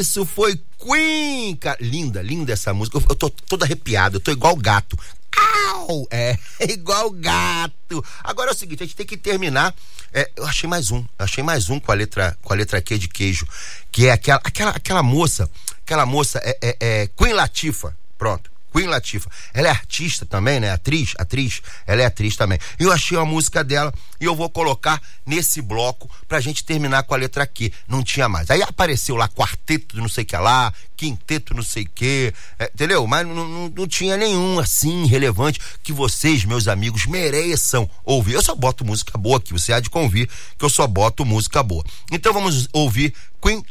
Isso 0.02 0.26
foi 0.26 0.60
Queen. 0.80 1.54
Cara, 1.54 1.78
linda, 1.80 2.20
linda 2.20 2.52
essa 2.52 2.74
música. 2.74 2.98
Eu, 2.98 3.04
eu 3.08 3.14
tô 3.14 3.30
todo 3.30 3.62
arrepiado, 3.62 4.16
eu 4.16 4.20
tô 4.20 4.32
igual 4.32 4.56
gato. 4.56 4.98
Au! 5.36 6.08
É, 6.10 6.36
igual 6.68 7.08
gato. 7.12 8.04
Agora 8.24 8.50
é 8.50 8.52
o 8.52 8.56
seguinte, 8.56 8.82
a 8.82 8.86
gente 8.86 8.96
tem 8.96 9.06
que 9.06 9.16
terminar. 9.16 9.72
É, 10.12 10.28
eu 10.36 10.44
achei 10.44 10.68
mais 10.68 10.90
um, 10.90 11.04
achei 11.16 11.42
mais 11.44 11.70
um 11.70 11.78
com 11.78 11.92
a 11.92 11.94
letra 11.94 12.36
com 12.42 12.52
a 12.52 12.56
letra 12.56 12.82
Q 12.82 12.98
de 12.98 13.08
queijo, 13.08 13.46
que 13.92 14.08
é 14.08 14.10
aquela 14.10 14.40
aquela, 14.44 14.70
aquela 14.72 15.02
moça, 15.04 15.48
aquela 15.84 16.04
moça 16.04 16.40
é, 16.44 16.58
é, 16.60 16.76
é 16.80 17.06
Queen 17.06 17.32
Latifa. 17.32 17.96
Pronto. 18.18 18.51
Queen 18.72 18.86
Latifah. 18.86 19.30
Ela 19.52 19.68
é 19.68 19.70
artista 19.70 20.24
também, 20.24 20.58
né? 20.58 20.70
Atriz, 20.70 21.14
atriz. 21.18 21.62
Ela 21.86 22.02
é 22.02 22.06
atriz 22.06 22.36
também. 22.36 22.58
Eu 22.78 22.90
achei 22.90 23.16
a 23.18 23.24
música 23.24 23.62
dela 23.62 23.92
e 24.20 24.24
eu 24.24 24.34
vou 24.34 24.48
colocar 24.48 25.00
nesse 25.26 25.60
bloco 25.60 26.10
pra 26.26 26.40
gente 26.40 26.64
terminar 26.64 27.02
com 27.02 27.14
a 27.14 27.16
letra 27.16 27.46
Q. 27.46 27.72
Não 27.86 28.02
tinha 28.02 28.28
mais. 28.28 28.50
Aí 28.50 28.62
apareceu 28.62 29.16
lá 29.16 29.28
quarteto 29.28 29.96
não 29.96 30.08
sei 30.08 30.24
o 30.24 30.26
que 30.26 30.36
lá, 30.36 30.72
quinteto 30.96 31.54
não 31.54 31.62
sei 31.62 31.84
o 31.84 31.88
que, 31.88 32.32
é, 32.58 32.70
entendeu? 32.72 33.06
Mas 33.06 33.26
não, 33.26 33.34
não, 33.34 33.68
não, 33.68 33.86
tinha 33.86 34.16
nenhum 34.16 34.58
assim 34.58 35.06
relevante 35.06 35.60
que 35.82 35.92
vocês, 35.92 36.44
meus 36.44 36.68
amigos, 36.68 37.06
mereçam 37.06 37.88
ouvir. 38.04 38.34
Eu 38.34 38.42
só 38.42 38.54
boto 38.54 38.84
música 38.84 39.16
boa 39.18 39.38
aqui, 39.38 39.52
você 39.52 39.72
há 39.72 39.80
de 39.80 39.90
convir 39.90 40.28
que 40.58 40.64
eu 40.64 40.70
só 40.70 40.86
boto 40.86 41.24
música 41.24 41.62
boa. 41.62 41.84
Então 42.10 42.32
vamos 42.32 42.68
ouvir 42.72 43.14
Queen 43.40 43.64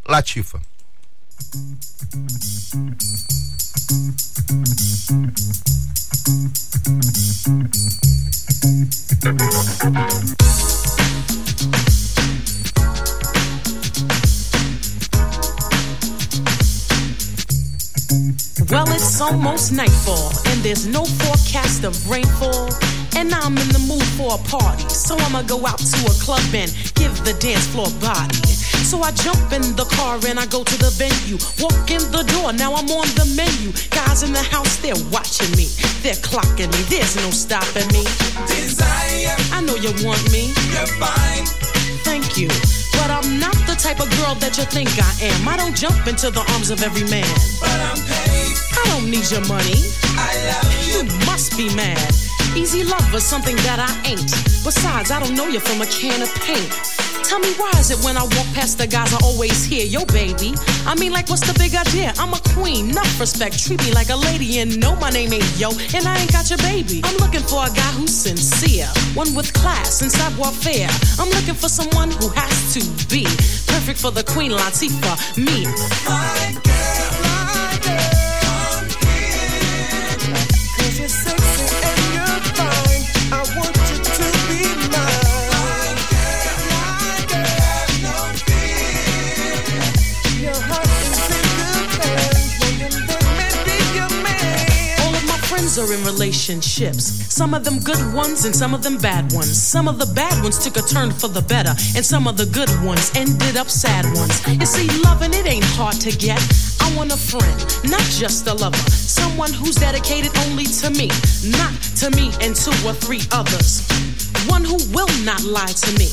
Thank 3.92 4.16
you. 11.00 11.01
Well, 18.72 18.88
it's 18.88 19.20
almost 19.20 19.74
nightfall, 19.74 20.32
and 20.48 20.64
there's 20.64 20.88
no 20.88 21.04
forecast 21.04 21.84
of 21.84 21.92
rainfall. 22.10 22.72
And 23.18 23.36
I'm 23.36 23.58
in 23.58 23.68
the 23.76 23.84
mood 23.84 24.08
for 24.16 24.40
a 24.40 24.42
party, 24.48 24.88
so 24.88 25.18
I'ma 25.28 25.42
go 25.42 25.68
out 25.68 25.78
to 25.78 26.00
a 26.08 26.16
club 26.24 26.40
and 26.56 26.72
give 26.96 27.12
the 27.28 27.36
dance 27.44 27.68
floor 27.68 27.92
body. 28.00 28.40
So 28.88 29.04
I 29.04 29.12
jump 29.12 29.52
in 29.52 29.76
the 29.76 29.84
car 30.00 30.24
and 30.24 30.40
I 30.40 30.46
go 30.48 30.64
to 30.64 30.78
the 30.80 30.88
venue. 30.96 31.36
Walk 31.60 31.92
in 31.92 32.00
the 32.16 32.24
door, 32.32 32.56
now 32.56 32.72
I'm 32.72 32.88
on 32.96 33.12
the 33.20 33.28
menu. 33.36 33.76
Guys 33.92 34.24
in 34.24 34.32
the 34.32 34.40
house, 34.40 34.80
they're 34.80 34.96
watching 35.12 35.52
me. 35.60 35.68
They're 36.00 36.24
clocking 36.24 36.72
me, 36.72 36.82
there's 36.88 37.20
no 37.20 37.28
stopping 37.28 37.92
me. 37.92 38.08
Desire, 38.48 39.36
I 39.52 39.60
know 39.68 39.76
you 39.76 39.92
want 40.00 40.24
me. 40.32 40.48
You're 40.72 40.88
fine. 40.96 41.44
Thank 42.08 42.40
you. 42.40 42.48
But 42.96 43.12
I'm 43.12 43.36
not 43.36 43.60
the 43.68 43.76
type 43.76 44.00
of 44.00 44.08
girl 44.16 44.40
that 44.40 44.56
you 44.56 44.64
think 44.64 44.96
I 44.96 45.12
am. 45.28 45.44
I 45.44 45.60
don't 45.60 45.76
jump 45.76 46.08
into 46.08 46.32
the 46.32 46.44
arms 46.56 46.72
of 46.72 46.80
every 46.80 47.04
man. 47.12 47.28
But 47.60 47.76
I'm 47.76 48.00
paid. 48.08 48.31
I 48.82 48.84
don't 48.98 49.10
need 49.10 49.30
your 49.30 49.46
money. 49.48 49.78
I 50.18 50.34
love 50.50 50.70
you. 50.88 51.06
You 51.06 51.26
must 51.26 51.58
be 51.58 51.74
mad. 51.76 52.14
Easy 52.56 52.84
love 52.84 53.14
was 53.14 53.24
something 53.24 53.56
that 53.68 53.80
I 53.80 53.92
ain't. 54.10 54.32
Besides, 54.66 55.12
I 55.12 55.20
don't 55.20 55.36
know 55.36 55.48
you 55.48 55.60
from 55.60 55.82
a 55.82 55.86
can 55.86 56.22
of 56.22 56.34
paint. 56.42 56.74
Tell 57.24 57.40
me 57.40 57.54
why 57.54 57.72
is 57.80 57.92
it 57.92 58.04
when 58.04 58.18
I 58.18 58.24
walk 58.24 58.48
past 58.54 58.78
the 58.78 58.86
guys 58.86 59.14
I 59.14 59.20
always 59.24 59.64
hear, 59.64 59.86
yo 59.86 60.04
baby? 60.06 60.54
I 60.86 60.96
mean 60.96 61.14
like 61.14 61.30
what's 61.30 61.48
the 61.48 61.58
big 61.58 61.74
idea? 61.74 62.12
I'm 62.18 62.34
a 62.34 62.42
queen, 62.52 62.90
enough 62.90 63.20
respect, 63.22 63.58
treat 63.64 63.80
me 63.86 63.94
like 63.94 64.10
a 64.10 64.18
lady 64.18 64.60
and 64.60 64.78
know 64.82 64.98
my 64.98 65.10
name 65.10 65.32
ain't 65.32 65.58
yo, 65.58 65.70
and 65.96 66.06
I 66.06 66.20
ain't 66.20 66.32
got 66.34 66.50
your 66.50 66.60
baby. 66.60 67.00
I'm 67.06 67.16
looking 67.24 67.40
for 67.40 67.64
a 67.64 67.70
guy 67.70 67.92
who's 67.96 68.14
sincere, 68.14 68.88
one 69.14 69.34
with 69.34 69.54
class 69.54 70.02
and 70.02 70.12
savoir 70.12 70.52
faire. 70.52 70.90
I'm 71.20 71.30
looking 71.30 71.56
for 71.56 71.70
someone 71.70 72.12
who 72.12 72.28
has 72.36 72.74
to 72.74 72.82
be 73.08 73.24
perfect 73.72 74.00
for 74.02 74.12
the 74.12 74.26
queen 74.26 74.52
Latifah, 74.52 75.16
me. 75.40 76.71
Friends 95.72 95.92
are 95.92 95.94
in 95.94 96.04
relationships. 96.06 97.04
Some 97.34 97.54
of 97.54 97.64
them 97.64 97.80
good 97.80 98.14
ones 98.14 98.46
and 98.46 98.56
some 98.56 98.74
of 98.74 98.84
them 98.84 98.98
bad 98.98 99.32
ones. 99.34 99.62
Some 99.62 99.88
of 99.88 100.00
the 100.00 100.06
bad 100.14 100.42
ones 100.44 100.58
took 100.64 100.78
a 100.78 100.82
turn 100.82 101.12
for 101.12 101.28
the 101.28 101.42
better, 101.42 101.72
and 101.96 102.06
some 102.06 102.28
of 102.28 102.38
the 102.38 102.46
good 102.46 102.70
ones 102.84 103.12
ended 103.16 103.58
up 103.58 103.70
sad 103.70 104.06
ones. 104.16 104.36
You 104.48 104.66
see, 104.66 104.88
loving 105.04 105.34
it 105.34 105.46
ain't 105.46 105.66
hard 105.78 105.96
to 106.02 106.12
get. 106.18 106.42
I 106.82 106.94
want 106.96 107.12
a 107.12 107.18
friend, 107.18 107.58
not 107.90 108.04
just 108.20 108.48
a 108.48 108.54
lover. 108.54 108.78
Someone 108.90 109.54
who's 109.54 109.76
dedicated 109.76 110.32
only 110.46 110.66
to 110.82 110.90
me, 110.90 111.08
not 111.60 111.74
to 112.02 112.10
me 112.12 112.32
and 112.42 112.56
two 112.56 112.76
or 112.88 112.94
three 112.94 113.22
others. 113.32 113.88
One 114.48 114.64
who 114.64 114.78
will 114.92 115.12
not 115.24 115.44
lie 115.44 115.74
to 115.86 115.92
me. 115.98 116.10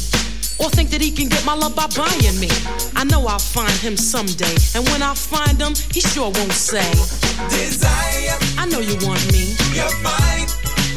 Or 0.58 0.68
think 0.70 0.90
that 0.90 1.00
he 1.00 1.10
can 1.10 1.28
get 1.28 1.44
my 1.44 1.54
love 1.54 1.74
by 1.76 1.86
buying 1.94 2.38
me. 2.40 2.50
I 2.96 3.04
know 3.04 3.26
I'll 3.26 3.38
find 3.38 3.72
him 3.78 3.96
someday. 3.96 4.56
And 4.74 4.82
when 4.90 5.02
I 5.02 5.14
find 5.14 5.60
him, 5.60 5.74
he 5.94 6.00
sure 6.00 6.30
won't 6.34 6.52
say, 6.52 6.86
Desire, 7.50 8.34
I 8.58 8.66
know 8.66 8.80
you 8.80 8.98
want 9.06 9.22
me. 9.30 9.54
you're 9.74 9.88
fine. 10.02 10.46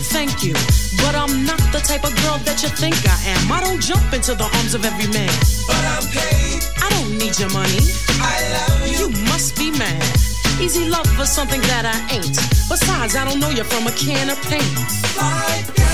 Thank 0.09 0.43
you. 0.43 0.53
But 1.05 1.15
I'm 1.15 1.45
not 1.45 1.61
the 1.71 1.79
type 1.79 2.03
of 2.03 2.13
girl 2.25 2.37
that 2.43 2.61
you 2.63 2.69
think 2.69 2.95
I 3.05 3.17
am. 3.37 3.51
I 3.51 3.61
don't 3.61 3.79
jump 3.81 4.13
into 4.13 4.33
the 4.35 4.49
arms 4.57 4.73
of 4.73 4.83
every 4.83 5.07
man. 5.13 5.31
But 5.69 5.81
I'm 5.85 6.05
paid. 6.09 6.61
I 6.81 6.89
don't 6.89 7.17
need 7.17 7.37
your 7.39 7.49
money. 7.53 7.79
I 8.19 8.37
love 8.57 8.81
you. 8.89 9.07
You 9.07 9.07
must 9.29 9.55
be 9.57 9.71
mad. 9.71 10.03
Easy 10.59 10.89
love 10.89 11.07
for 11.17 11.25
something 11.25 11.61
that 11.61 11.85
I 11.85 11.97
ain't. 12.13 12.35
Besides, 12.69 13.15
I 13.15 13.25
don't 13.25 13.39
know 13.39 13.49
you 13.49 13.63
from 13.63 13.87
a 13.87 13.91
can 13.93 14.29
of 14.29 14.37
paint. 14.49 15.90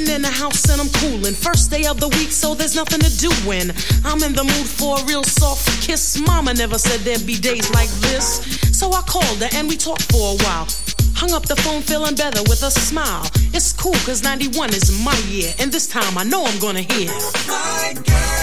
Sitting 0.00 0.14
in 0.16 0.22
the 0.22 0.28
house 0.28 0.64
and 0.70 0.80
I'm 0.80 0.88
coolin'. 1.00 1.34
First 1.34 1.70
day 1.70 1.84
of 1.84 2.00
the 2.00 2.08
week, 2.08 2.30
so 2.30 2.54
there's 2.54 2.74
nothing 2.74 3.00
to 3.00 3.18
do 3.18 3.30
when 3.46 3.70
I'm 4.04 4.22
in 4.22 4.32
the 4.32 4.44
mood 4.44 4.68
for 4.68 4.98
a 4.98 5.04
real 5.04 5.22
soft 5.24 5.82
kiss. 5.82 6.18
Mama 6.18 6.54
never 6.54 6.78
said 6.78 7.00
there'd 7.00 7.26
be 7.26 7.36
days 7.36 7.70
like 7.74 7.90
this. 8.08 8.40
So 8.72 8.92
I 8.92 9.02
called 9.02 9.42
her 9.42 9.48
and 9.52 9.68
we 9.68 9.76
talked 9.76 10.10
for 10.10 10.32
a 10.32 10.36
while. 10.44 10.66
Hung 11.14 11.32
up 11.32 11.44
the 11.44 11.56
phone 11.56 11.82
feeling 11.82 12.14
better 12.14 12.42
with 12.44 12.62
a 12.62 12.70
smile. 12.70 13.28
It's 13.52 13.72
cool 13.74 13.98
cause 14.06 14.22
91 14.22 14.70
is 14.70 15.04
my 15.04 15.16
year. 15.28 15.52
And 15.58 15.70
this 15.70 15.86
time 15.86 16.16
I 16.16 16.24
know 16.24 16.44
I'm 16.46 16.58
gonna 16.60 16.80
hear. 16.80 17.10
My 17.46 17.92
girl, 17.92 18.39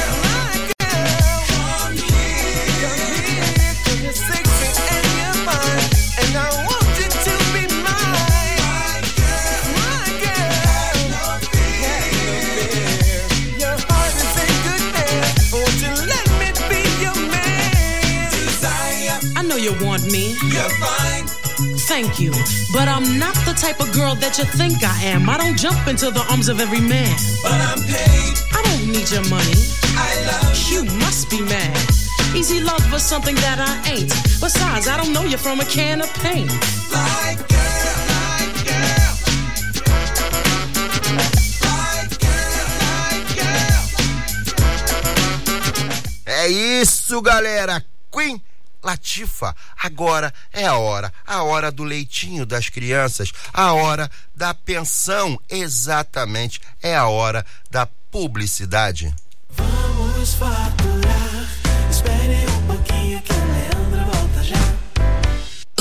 want 19.82 20.04
me. 20.12 20.36
you're 20.44 20.70
fine. 20.82 21.26
Thank 21.88 22.20
you. 22.20 22.32
But 22.74 22.88
I'm 22.88 23.18
not 23.18 23.36
the 23.46 23.54
type 23.54 23.80
of 23.80 23.92
girl 23.94 24.16
that 24.16 24.38
you 24.38 24.46
think 24.46 24.84
I 24.84 24.96
am. 25.04 25.30
I 25.30 25.38
don't 25.38 25.58
jump 25.58 25.88
into 25.88 26.12
the 26.12 26.24
arms 26.30 26.50
of 26.50 26.60
every 26.60 26.82
man. 26.82 27.16
But 27.42 27.54
I'm 27.54 27.82
paid. 27.82 28.34
I 28.54 28.62
don't 28.64 28.88
need 28.88 29.10
your 29.10 29.28
money. 29.30 29.58
I 29.98 30.10
love 30.30 30.54
You 30.70 30.84
must 31.00 31.30
be 31.30 31.42
mad. 31.42 31.78
Easy 32.36 32.60
love 32.60 32.84
for 32.92 33.00
something 33.00 33.36
that 33.36 33.58
I 33.60 33.74
ain't. 33.90 34.10
Besides, 34.40 34.88
I 34.88 34.98
don't 34.98 35.14
know 35.14 35.24
you 35.24 35.38
from 35.38 35.60
a 35.60 35.66
can 35.66 36.02
of 36.02 36.14
paint. 36.22 36.52
girl. 43.34 43.68
É 46.26 46.48
isso, 46.50 47.22
galera. 47.22 47.84
Queen 48.12 48.42
Latifa. 48.88 49.54
Agora 49.84 50.34
é 50.54 50.66
a 50.66 50.78
hora, 50.78 51.12
a 51.26 51.44
hora 51.44 51.70
do 51.70 51.84
leitinho 51.84 52.46
das 52.46 52.70
crianças, 52.70 53.34
a 53.54 53.74
hora 53.74 54.10
da 54.34 54.54
pensão, 54.54 55.38
exatamente, 55.50 56.62
é 56.82 56.96
a 56.96 57.08
hora 57.08 57.46
da 57.70 57.86
publicidade. 58.10 59.14
Vamos. 59.50 60.97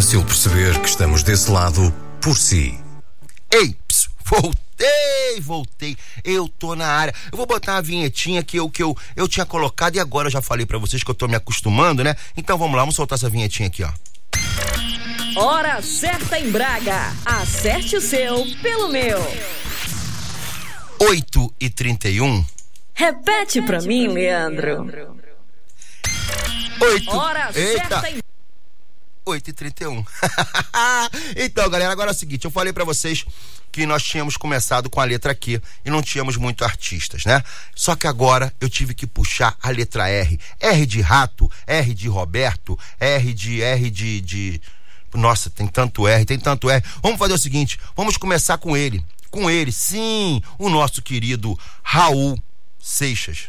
perceber 0.00 0.80
que 0.80 0.88
estamos 0.88 1.22
desse 1.22 1.50
lado 1.50 1.92
por 2.20 2.38
si. 2.38 2.78
Ei, 3.52 3.76
ps, 3.86 4.08
voltei, 4.24 5.40
voltei. 5.42 5.96
Eu 6.24 6.48
tô 6.48 6.74
na 6.74 6.86
área. 6.86 7.14
Eu 7.30 7.36
vou 7.36 7.46
botar 7.46 7.74
uma 7.74 7.82
vinhetinha 7.82 8.42
que 8.42 8.56
eu 8.56 8.70
que 8.70 8.82
eu, 8.82 8.96
eu 9.14 9.28
tinha 9.28 9.44
colocado 9.44 9.96
e 9.96 10.00
agora 10.00 10.28
eu 10.28 10.32
já 10.32 10.40
falei 10.40 10.64
pra 10.64 10.78
vocês 10.78 11.04
que 11.04 11.10
eu 11.10 11.14
tô 11.14 11.28
me 11.28 11.34
acostumando, 11.34 12.02
né? 12.02 12.16
Então 12.34 12.56
vamos 12.56 12.74
lá, 12.74 12.82
vamos 12.82 12.94
soltar 12.94 13.18
essa 13.18 13.28
vinhetinha 13.28 13.68
aqui, 13.68 13.84
ó. 13.84 13.92
Hora 15.36 15.82
certa 15.82 16.38
em 16.38 16.50
Braga. 16.50 17.12
Acerte 17.26 17.96
o 17.96 18.00
seu 18.00 18.46
pelo 18.62 18.88
meu. 18.88 19.18
8 21.00 21.54
e 21.60 21.68
31. 21.68 22.44
Repete 22.94 23.60
pra 23.60 23.82
mim, 23.82 24.08
Leandro. 24.08 24.86
8. 26.80 27.10
Hora 27.10 27.52
certa 27.52 28.08
em 28.08 28.22
8 29.24 29.50
e 29.50 29.52
31. 29.52 30.04
então, 31.36 31.68
galera, 31.68 31.92
agora 31.92 32.10
é 32.10 32.14
o 32.14 32.16
seguinte, 32.16 32.44
eu 32.44 32.50
falei 32.50 32.72
pra 32.72 32.84
vocês 32.84 33.24
que 33.70 33.86
nós 33.86 34.02
tínhamos 34.02 34.36
começado 34.36 34.90
com 34.90 35.00
a 35.00 35.04
letra 35.04 35.34
Q 35.34 35.60
e 35.84 35.90
não 35.90 36.02
tínhamos 36.02 36.36
muito 36.36 36.62
artistas, 36.64 37.24
né? 37.24 37.42
Só 37.74 37.96
que 37.96 38.06
agora 38.06 38.52
eu 38.60 38.68
tive 38.68 38.94
que 38.94 39.06
puxar 39.06 39.56
a 39.62 39.70
letra 39.70 40.08
R. 40.08 40.38
R 40.60 40.86
de 40.86 41.00
rato, 41.00 41.50
R 41.66 41.94
de 41.94 42.06
Roberto, 42.08 42.78
R 43.00 43.32
de 43.32 43.62
R 43.62 43.90
de, 43.90 44.20
de... 44.20 44.60
Nossa, 45.14 45.48
tem 45.48 45.66
tanto 45.66 46.06
R, 46.06 46.24
tem 46.26 46.38
tanto 46.38 46.68
R. 46.68 46.84
Vamos 47.02 47.18
fazer 47.18 47.32
o 47.32 47.38
seguinte, 47.38 47.78
vamos 47.96 48.16
começar 48.18 48.58
com 48.58 48.76
ele. 48.76 49.04
Com 49.30 49.48
ele, 49.48 49.72
sim, 49.72 50.42
o 50.58 50.68
nosso 50.68 51.00
querido 51.00 51.58
Raul 51.82 52.38
Seixas. 52.78 53.48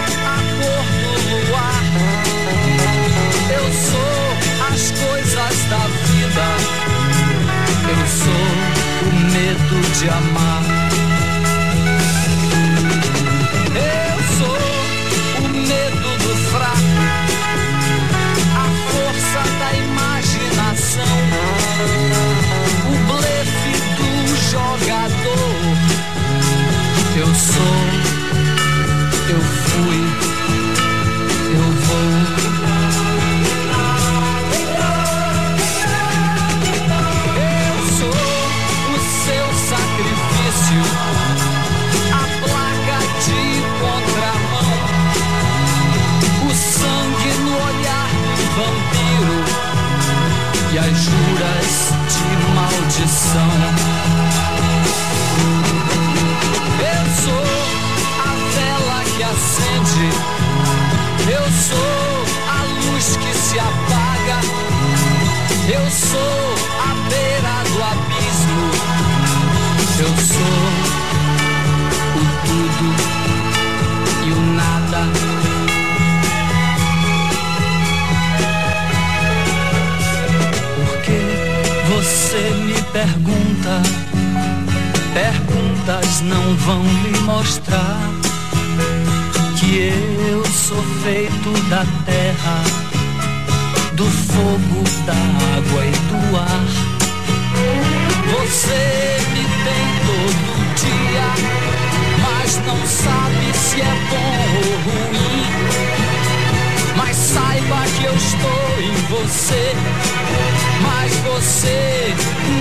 o 9.71 9.75
medo 9.75 9.89
de 9.99 10.09
amar. 10.09 10.80
Vão 86.65 86.83
lhe 86.83 87.19
mostrar 87.21 88.09
que 89.59 89.93
eu 90.29 90.45
sou 90.45 90.81
feito 91.03 91.51
da 91.69 91.85
terra, 92.05 92.61
do 93.93 94.05
fogo, 94.05 94.83
da 95.05 95.21
água 95.57 95.85
e 95.85 95.91
do 95.91 96.37
ar. 96.37 96.67
Você 98.31 98.81
me 99.33 99.43
tem 99.65 99.85
todo 100.07 100.41
dia, 100.83 101.29
mas 102.21 102.49
não 102.67 102.85
sabe 102.85 103.57
se 103.57 103.81
é 103.81 103.93
bom 104.09 104.33
ou 104.57 104.71
ruim. 104.85 105.43
Mas 106.95 107.15
saiba 107.17 107.81
que 107.97 108.05
eu 108.05 108.15
estou 108.15 108.65
em 108.79 108.95
você, 109.09 109.75
mas 110.81 111.11
você 111.17 112.13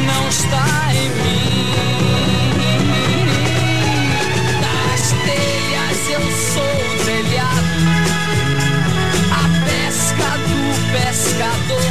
não 0.06 0.28
está 0.28 0.94
em 0.94 1.08
mim. 1.22 2.39
Telhas 5.30 6.10
eu 6.10 6.20
sou 6.32 6.62
o 6.62 7.04
telhado, 7.04 7.74
a 9.30 9.44
pesca 9.64 10.28
do 10.48 10.58
pescador. 10.92 11.89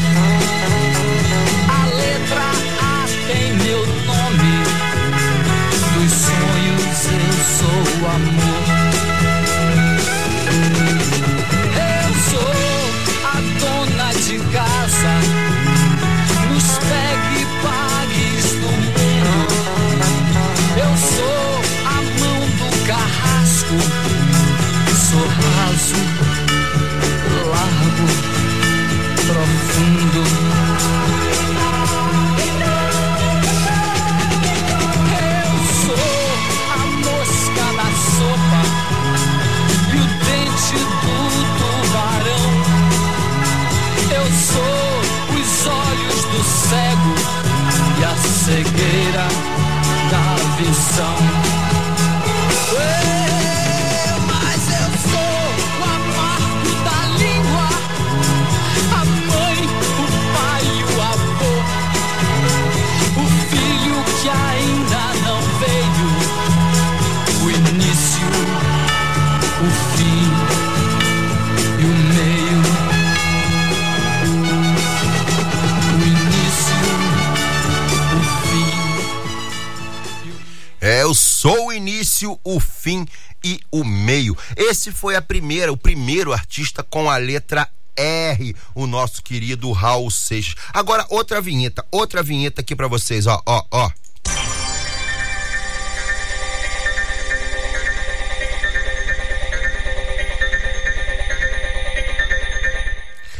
Foi 84.99 85.15
a 85.15 85.21
primeira, 85.21 85.71
o 85.71 85.77
primeiro 85.77 86.33
artista 86.33 86.83
com 86.83 87.09
a 87.09 87.15
letra 87.15 87.65
R, 87.95 88.53
o 88.75 88.85
nosso 88.85 89.23
querido 89.23 89.71
Raul 89.71 90.11
Seixas. 90.11 90.55
Agora 90.73 91.05
outra 91.09 91.39
vinheta, 91.39 91.85
outra 91.89 92.21
vinheta 92.21 92.59
aqui 92.59 92.75
pra 92.75 92.85
vocês, 92.85 93.25
ó, 93.25 93.41
ó, 93.45 93.63
ó. 93.71 93.89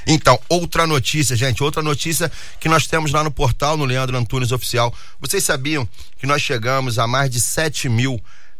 Então, 0.07 0.39
outra 0.47 0.87
notícia, 0.87 1.35
gente, 1.35 1.61
outra 1.61 1.83
notícia 1.83 2.31
que 2.59 2.69
nós 2.69 2.87
temos 2.87 3.11
lá 3.11 3.21
no 3.21 3.29
portal, 3.29 3.75
no 3.75 3.83
Leandro 3.83 4.17
Antunes 4.17 4.53
Oficial. 4.53 4.95
Vocês 5.19 5.43
sabiam 5.43 5.87
que 6.17 6.25
nós 6.25 6.41
chegamos 6.41 6.97
a 6.97 7.05
mais 7.05 7.29
de 7.29 7.41
7 7.41 7.89
mil 7.89 8.19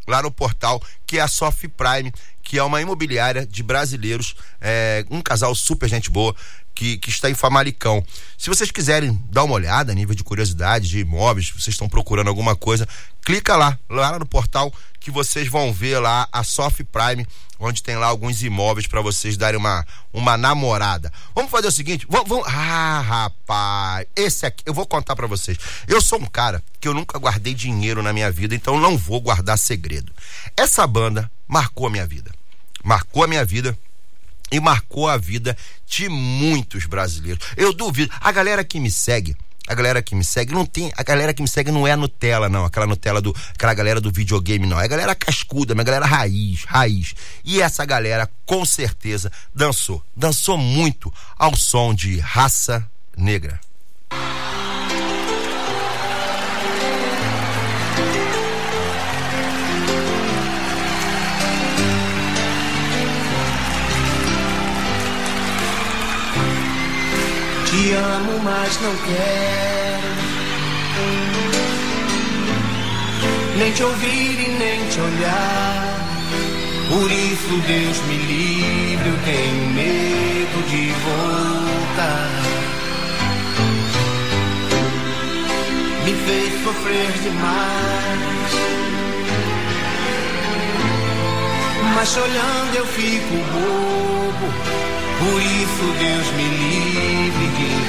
lá 0.07 0.21
no 0.21 0.29
portal, 0.29 0.79
que 1.07 1.17
é 1.17 1.21
a 1.21 1.27
Soft 1.27 1.67
Prime, 1.69 2.13
que 2.45 2.58
é 2.60 2.63
uma 2.63 2.79
imobiliária 2.79 3.45
de 3.45 3.62
brasileiros, 3.63 4.36
é, 4.62 5.03
um 5.10 5.19
casal 5.19 5.53
super 5.55 5.89
gente 5.89 6.10
boa, 6.12 6.34
que, 6.75 6.97
que 6.97 7.10
está 7.10 7.29
em 7.29 7.34
Famalicão. 7.34 8.05
Se 8.38 8.49
vocês 8.49 8.69
quiserem 8.69 9.19
dar 9.31 9.43
uma 9.43 9.55
olhada 9.55 9.91
a 9.91 9.95
nível 9.95 10.13
de 10.13 10.23
curiosidade 10.23 10.88
de 10.88 10.99
imóveis, 10.99 11.49
vocês 11.49 11.69
estão 11.73 11.89
procurando 11.89 12.27
alguma 12.27 12.55
coisa, 12.55 12.88
clica 13.23 13.55
lá, 13.55 13.79
lá 13.89 14.19
no 14.19 14.25
portal, 14.25 14.71
que 14.99 15.10
vocês 15.10 15.47
vão 15.47 15.73
ver 15.73 15.99
lá 15.99 16.27
a 16.31 16.43
Soft 16.43 16.81
Prime, 16.91 17.25
onde 17.60 17.81
tem 17.81 17.95
lá 17.95 18.08
alguns 18.08 18.43
imóveis 18.43 18.86
para 18.88 19.01
vocês 19.01 19.38
darem 19.38 19.58
uma, 19.58 19.86
uma 20.13 20.36
namorada. 20.38 21.12
Vamos 21.34 21.49
fazer 21.49 21.67
o 21.67 21.71
seguinte, 21.71 22.05
vamos, 22.10 22.27
vamos- 22.27 22.47
ah, 22.47 23.01
rapaz, 23.01 24.05
esse 24.15 24.45
aqui, 24.45 24.62
eu 24.65 24.73
vou 24.73 24.86
contar 24.86 25.15
para 25.15 25.27
vocês. 25.27 25.58
Eu 25.88 26.01
sou 26.01 26.19
um 26.19 26.26
cara 26.26 26.61
que 26.80 26.88
eu 26.88 26.93
nunca 26.93 27.17
guardei 27.17 27.53
dinheiro 27.53 28.03
na 28.03 28.11
minha 28.11 28.30
vida, 28.30 28.53
então 28.53 28.80
não 28.80 28.97
vou 28.97 29.22
guardar 29.22 29.57
segredo. 29.57 30.11
Essa 30.57 30.86
banda 30.86 31.32
marcou 31.47 31.88
a 31.88 31.89
minha 31.89 32.05
vida. 32.05 32.32
Marcou 32.86 33.23
a 33.23 33.27
minha 33.27 33.43
vida 33.43 33.75
e 34.51 34.59
marcou 34.59 35.09
a 35.09 35.17
vida 35.17 35.57
de 35.88 36.07
muitos 36.07 36.86
brasileiros. 36.86 37.43
Eu 37.57 37.73
duvido, 37.73 38.13
a 38.21 38.31
galera 38.31 38.63
que 38.63 38.79
me 38.79 38.91
segue, 38.91 39.36
a 39.67 39.73
galera 39.73 40.03
que 40.03 40.13
me 40.13 40.23
segue 40.23 40.53
não 40.53 40.67
tem, 40.67 40.91
a 40.95 41.01
galera 41.01 41.33
que 41.33 41.41
me 41.41 41.47
segue 41.47 41.71
não 41.71 41.88
é 41.88 41.93
a 41.93 41.97
Nutella 41.97 42.47
não, 42.47 42.63
aquela 42.63 42.86
Nutella 42.86 43.19
do, 43.19 43.36
aquela 43.55 43.73
galera 43.73 43.99
do 43.99 44.11
videogame 44.11 44.67
não, 44.67 44.79
é 44.79 44.86
a 44.86 44.88
galera 44.88 45.15
cascuda, 45.15 45.73
uma 45.73 45.83
galera 45.83 46.05
raiz, 46.05 46.63
raiz. 46.65 47.15
E 47.43 47.59
essa 47.59 47.83
galera 47.86 48.29
com 48.45 48.63
certeza 48.63 49.31
dançou, 49.53 50.03
dançou 50.15 50.55
muito 50.55 51.11
ao 51.36 51.55
som 51.57 51.91
de 51.91 52.19
Raça 52.19 52.88
Negra. 53.17 53.64
Te 67.76 67.91
amo, 67.91 68.39
mas 68.41 68.80
não 68.82 68.95
quero 69.05 70.15
nem 73.57 73.71
te 73.73 73.84
ouvir 73.84 74.39
e 74.39 74.49
nem 74.57 74.88
te 74.88 74.99
olhar. 75.01 75.99
Por 76.88 77.11
isso, 77.11 77.61
Deus 77.67 77.97
me 78.07 78.17
livre, 78.17 79.09
eu 79.09 79.17
tenho 79.26 79.69
medo 79.73 80.63
de 80.69 80.88
voltar. 81.03 82.30
Me 86.05 86.13
fez 86.13 86.63
sofrer 86.63 87.11
demais. 87.23 88.51
Mas 91.93 92.15
olhando 92.15 92.76
eu 92.76 92.86
fico 92.86 93.36
bobo. 93.51 94.94
Por 95.20 95.41
isso, 95.41 95.86
Deus 95.99 96.32
me 96.34 96.49
livre. 96.49 97.16
de 97.57 97.84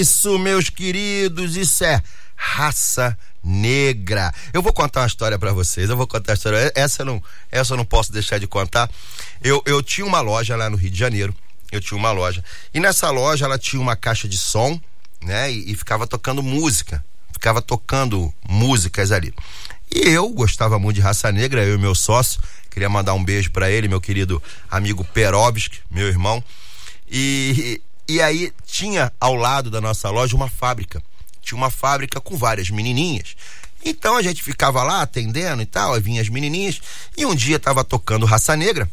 isso, 0.00 0.38
meus 0.38 0.70
queridos, 0.70 1.56
isso 1.56 1.84
é 1.84 2.02
raça 2.36 3.18
negra. 3.42 4.32
Eu 4.52 4.62
vou 4.62 4.72
contar 4.72 5.00
uma 5.00 5.06
história 5.06 5.38
pra 5.38 5.52
vocês. 5.52 5.90
Eu 5.90 5.96
vou 5.96 6.06
contar 6.06 6.32
a 6.32 6.34
história. 6.34 6.72
Essa 6.74 7.02
eu 7.02 7.06
não, 7.06 7.22
essa 7.50 7.72
eu 7.72 7.76
não 7.76 7.84
posso 7.84 8.12
deixar 8.12 8.38
de 8.38 8.46
contar. 8.46 8.90
Eu, 9.42 9.62
eu 9.66 9.82
tinha 9.82 10.06
uma 10.06 10.20
loja 10.20 10.56
lá 10.56 10.70
no 10.70 10.76
Rio 10.76 10.90
de 10.90 10.98
Janeiro. 10.98 11.34
Eu 11.72 11.80
tinha 11.80 11.98
uma 11.98 12.12
loja. 12.12 12.44
E 12.72 12.80
nessa 12.80 13.10
loja 13.10 13.44
ela 13.44 13.58
tinha 13.58 13.80
uma 13.80 13.96
caixa 13.96 14.28
de 14.28 14.38
som, 14.38 14.80
né? 15.22 15.50
E, 15.52 15.72
e 15.72 15.74
ficava 15.74 16.06
tocando 16.06 16.42
música. 16.42 17.04
Ficava 17.32 17.60
tocando 17.60 18.32
músicas 18.48 19.12
ali. 19.12 19.34
E 19.94 20.08
eu 20.08 20.28
gostava 20.28 20.78
muito 20.78 20.96
de 20.96 21.00
raça 21.00 21.30
negra, 21.32 21.64
eu 21.64 21.74
e 21.74 21.78
meu 21.78 21.94
sócio. 21.94 22.40
Queria 22.70 22.88
mandar 22.88 23.14
um 23.14 23.24
beijo 23.24 23.50
pra 23.50 23.70
ele, 23.70 23.88
meu 23.88 24.00
querido 24.00 24.42
amigo 24.70 25.04
Perovski, 25.04 25.80
meu 25.90 26.06
irmão. 26.06 26.42
E, 27.10 27.80
e 28.08 28.22
aí 28.22 28.52
tinha 28.66 29.12
ao 29.20 29.34
lado 29.34 29.70
da 29.70 29.80
nossa 29.80 30.08
loja 30.08 30.34
uma 30.34 30.48
fábrica. 30.48 31.02
Tinha 31.42 31.58
uma 31.58 31.70
fábrica 31.70 32.20
com 32.20 32.36
várias 32.36 32.70
menininhas. 32.70 33.36
Então 33.84 34.16
a 34.16 34.22
gente 34.22 34.42
ficava 34.42 34.82
lá 34.82 35.02
atendendo 35.02 35.62
e 35.62 35.66
tal, 35.66 35.94
aí 35.94 36.00
vinha 36.00 36.22
as 36.22 36.28
menininhas. 36.28 36.80
E 37.16 37.26
um 37.26 37.34
dia 37.34 37.58
tava 37.58 37.84
tocando 37.84 38.26
Raça 38.26 38.56
Negra 38.56 38.90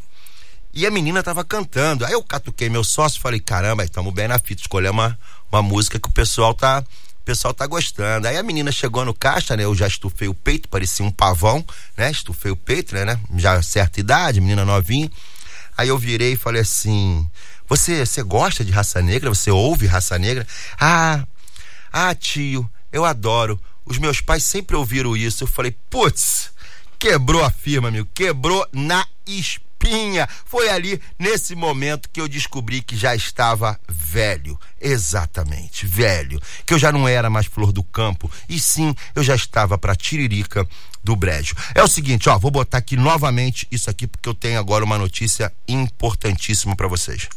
e 0.74 0.86
a 0.86 0.92
menina 0.92 1.24
tava 1.24 1.44
cantando. 1.46 2.06
Aí 2.06 2.12
eu 2.12 2.22
catuquei 2.22 2.70
meu 2.70 2.84
sócio 2.84 3.18
e 3.18 3.22
falei: 3.22 3.40
caramba, 3.40 3.86
estamos 3.86 4.14
bem 4.14 4.28
na 4.28 4.38
fita, 4.38 4.62
escolher 4.62 4.90
uma, 4.90 5.18
uma 5.50 5.62
música 5.62 5.98
que 5.98 6.10
o 6.10 6.12
pessoal 6.12 6.54
tá. 6.54 6.84
O 7.22 7.26
pessoal 7.26 7.54
tá 7.56 7.66
gostando. 7.66 8.28
Aí 8.28 8.38
a 8.38 8.44
menina 8.44 8.72
chegou 8.72 9.04
no 9.04 9.14
caixa, 9.14 9.58
né? 9.58 9.64
Eu 9.64 9.74
já 9.74 9.88
estufei 9.88 10.28
o 10.28 10.34
peito, 10.34 10.70
parecia 10.70 11.04
um 11.04 11.10
pavão, 11.10 11.66
né? 11.98 12.12
Estufei 12.12 12.52
o 12.52 12.56
peito, 12.56 12.94
né? 12.94 13.04
né? 13.04 13.20
Já 13.38 13.60
certa 13.64 14.00
idade, 14.00 14.40
menina 14.40 14.64
novinha. 14.64 15.10
Aí 15.76 15.88
eu 15.88 15.98
virei 15.98 16.34
e 16.34 16.38
falei 16.38 16.62
assim: 16.62 17.28
Você, 17.68 18.06
você 18.06 18.22
gosta 18.24 18.64
de 18.64 18.72
raça 18.72 19.02
negra? 19.02 19.30
Você 19.30 19.50
ouve 19.52 19.88
raça 19.88 20.18
negra? 20.20 20.46
Ah, 20.80 21.26
ah, 21.92 22.14
tio, 22.14 22.70
eu 22.92 23.06
adoro. 23.06 23.60
Os 23.86 23.98
meus 23.98 24.22
pais 24.22 24.44
sempre 24.44 24.76
ouviram 24.76 25.16
isso. 25.16 25.44
Eu 25.44 25.48
falei, 25.48 25.76
putz, 25.90 26.52
quebrou 27.00 27.44
a 27.44 27.52
firma, 27.52 27.88
amigo. 27.88 28.08
Quebrou 28.14 28.68
na 28.72 29.06
espinha. 29.26 29.65
Foi 30.46 30.70
ali, 30.70 31.02
nesse 31.20 31.56
momento, 31.56 32.10
que 32.12 32.22
eu 32.22 32.28
descobri 32.28 32.82
que 32.82 32.96
já 32.96 33.16
estava 33.16 33.80
velho. 33.88 34.60
Exatamente, 34.80 35.86
velho. 35.86 36.40
Que 36.66 36.74
eu 36.74 36.80
já 36.80 36.92
não 36.92 37.08
era 37.08 37.30
mais 37.30 37.46
flor 37.46 37.72
do 37.72 37.84
campo. 37.84 38.32
E 38.48 38.60
sim, 38.60 38.96
eu 39.14 39.24
já 39.24 39.36
estava 39.36 39.78
pra 39.78 39.96
tiririca 39.96 40.68
do 41.04 41.16
brejo. 41.16 41.56
É 41.74 41.84
o 41.84 41.88
seguinte, 41.88 42.30
ó, 42.30 42.38
vou 42.38 42.52
botar 42.52 42.80
aqui 42.80 42.98
novamente 42.98 43.68
isso 43.70 43.90
aqui 43.90 44.08
porque 44.08 44.28
eu 44.28 44.34
tenho 44.34 44.60
agora 44.60 44.84
uma 44.84 44.98
notícia 44.98 45.52
importantíssima 45.68 46.76
pra 46.76 46.88
vocês. 46.88 47.28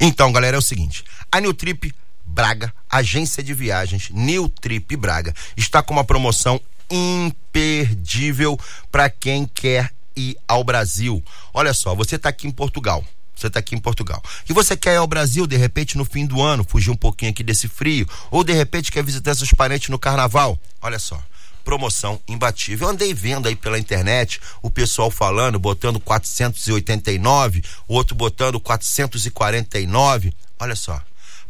Então, 0.00 0.30
galera, 0.32 0.56
é 0.56 0.58
o 0.58 0.62
seguinte: 0.62 1.02
a 1.32 1.40
New 1.40 1.54
Trip 1.54 1.94
Braga, 2.34 2.74
agência 2.90 3.44
de 3.44 3.54
viagens 3.54 4.10
New 4.10 4.48
Trip 4.48 4.96
Braga, 4.96 5.32
está 5.56 5.80
com 5.80 5.94
uma 5.94 6.02
promoção 6.02 6.60
imperdível 6.90 8.58
para 8.90 9.08
quem 9.08 9.46
quer 9.46 9.92
ir 10.16 10.36
ao 10.48 10.64
Brasil. 10.64 11.22
Olha 11.52 11.72
só, 11.72 11.94
você 11.94 12.16
está 12.16 12.30
aqui 12.30 12.48
em 12.48 12.50
Portugal. 12.50 13.04
Você 13.36 13.46
está 13.46 13.60
aqui 13.60 13.76
em 13.76 13.78
Portugal. 13.78 14.20
E 14.48 14.52
você 14.52 14.76
quer 14.76 14.94
ir 14.94 14.96
ao 14.96 15.06
Brasil, 15.06 15.46
de 15.46 15.56
repente, 15.56 15.96
no 15.96 16.04
fim 16.04 16.26
do 16.26 16.42
ano, 16.42 16.66
fugir 16.68 16.90
um 16.90 16.96
pouquinho 16.96 17.30
aqui 17.30 17.44
desse 17.44 17.68
frio, 17.68 18.08
ou 18.32 18.42
de 18.42 18.52
repente 18.52 18.90
quer 18.90 19.04
visitar 19.04 19.34
seus 19.36 19.52
parentes 19.52 19.88
no 19.88 19.98
carnaval. 19.98 20.58
Olha 20.82 20.98
só 20.98 21.22
promoção 21.64 22.20
imbatível. 22.28 22.86
Eu 22.86 22.92
andei 22.92 23.14
vendo 23.14 23.48
aí 23.48 23.56
pela 23.56 23.78
internet 23.78 24.38
o 24.60 24.70
pessoal 24.70 25.10
falando, 25.10 25.58
botando 25.58 25.98
489, 25.98 27.64
o 27.88 27.94
outro 27.94 28.14
botando 28.14 28.60
449. 28.60 30.34
Olha 30.58 30.76
só, 30.76 31.00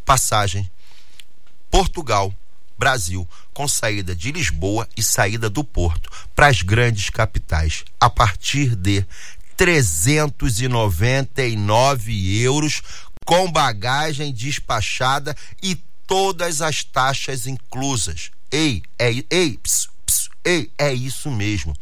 passagem 0.05 0.71
Portugal, 1.75 2.33
Brasil, 2.79 3.29
com 3.53 3.67
saída 3.67 4.15
de 4.15 4.31
Lisboa 4.31 4.89
e 4.97 5.03
saída 5.03 5.51
do 5.51 5.65
Porto 5.65 6.09
para 6.33 6.47
as 6.47 6.63
grandes 6.63 7.11
capitais 7.11 7.85
a 7.99 8.09
partir 8.09 8.77
de 8.77 9.05
399 9.57 12.41
euros 12.41 12.81
com 13.27 13.51
bagagem 13.51 14.33
despachada 14.33 15.37
e 15.61 15.75
todas 16.07 16.63
as 16.63 16.85
taxas 16.85 17.45
inclusas. 17.45 18.31
Ei, 18.53 18.81
é, 18.97 19.11
ei, 19.29 19.59
ps, 19.61 19.89
ps, 20.07 20.31
ei, 20.45 20.71
é 20.79 20.95
isso 20.95 21.29
mesmo. 21.29 21.75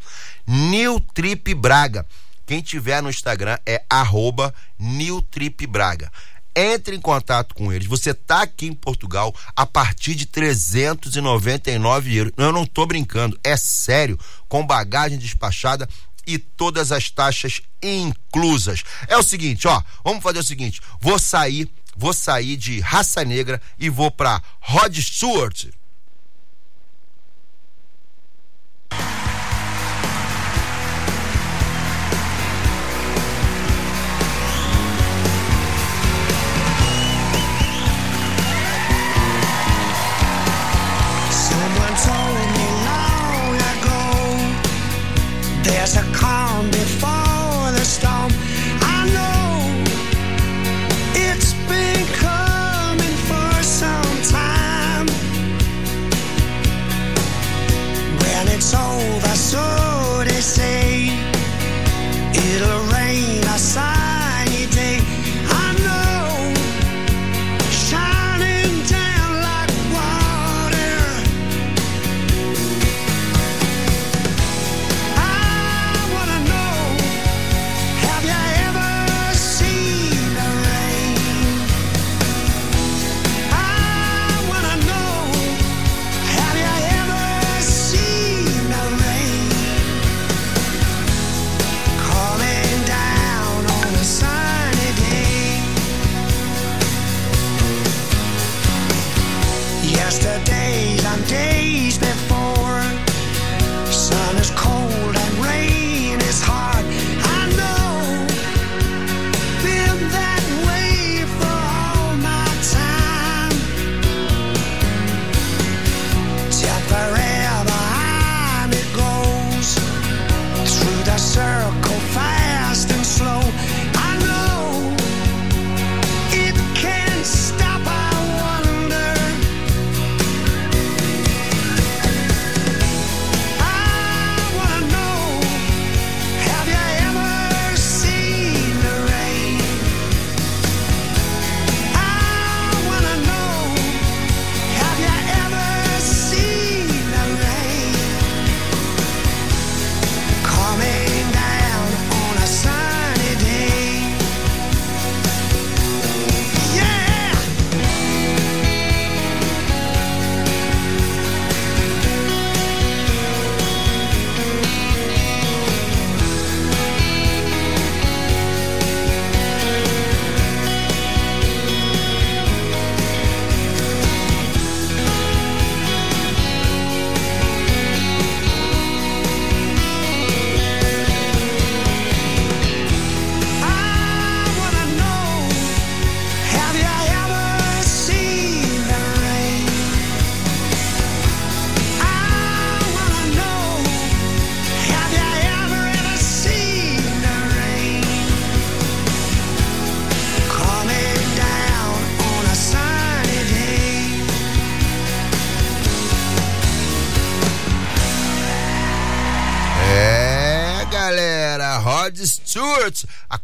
New 0.47 0.99
Trip 1.13 1.53
Braga. 1.53 2.03
Quem 2.47 2.63
tiver 2.63 2.99
no 3.03 3.11
Instagram 3.11 3.59
é 3.63 3.83
arroba 3.87 4.51
New 4.79 5.21
Trip 5.21 5.67
Braga. 5.67 6.11
Entre 6.55 6.95
em 6.95 7.01
contato 7.01 7.55
com 7.55 7.71
eles. 7.73 7.87
Você 7.87 8.13
tá 8.13 8.43
aqui 8.43 8.67
em 8.67 8.73
Portugal 8.73 9.33
a 9.55 9.65
partir 9.65 10.15
de 10.15 10.25
399 10.25 12.15
euros. 12.15 12.33
Eu 12.37 12.51
não 12.51 12.65
tô 12.65 12.85
brincando, 12.85 13.39
é 13.43 13.57
sério. 13.57 14.19
Com 14.47 14.65
bagagem 14.65 15.17
despachada 15.17 15.87
e 16.25 16.37
todas 16.37 16.91
as 16.91 17.09
taxas 17.09 17.61
inclusas. 17.81 18.83
É 19.07 19.17
o 19.17 19.23
seguinte, 19.23 19.67
ó, 19.67 19.81
vamos 20.03 20.23
fazer 20.23 20.39
o 20.39 20.43
seguinte, 20.43 20.81
vou 21.01 21.19
sair, 21.19 21.69
vou 21.95 22.13
sair 22.13 22.55
de 22.55 22.79
raça 22.79 23.23
negra 23.25 23.61
e 23.77 23.89
vou 23.89 24.09
para 24.09 24.41
Rod 24.61 24.95
Stewart. 24.97 25.65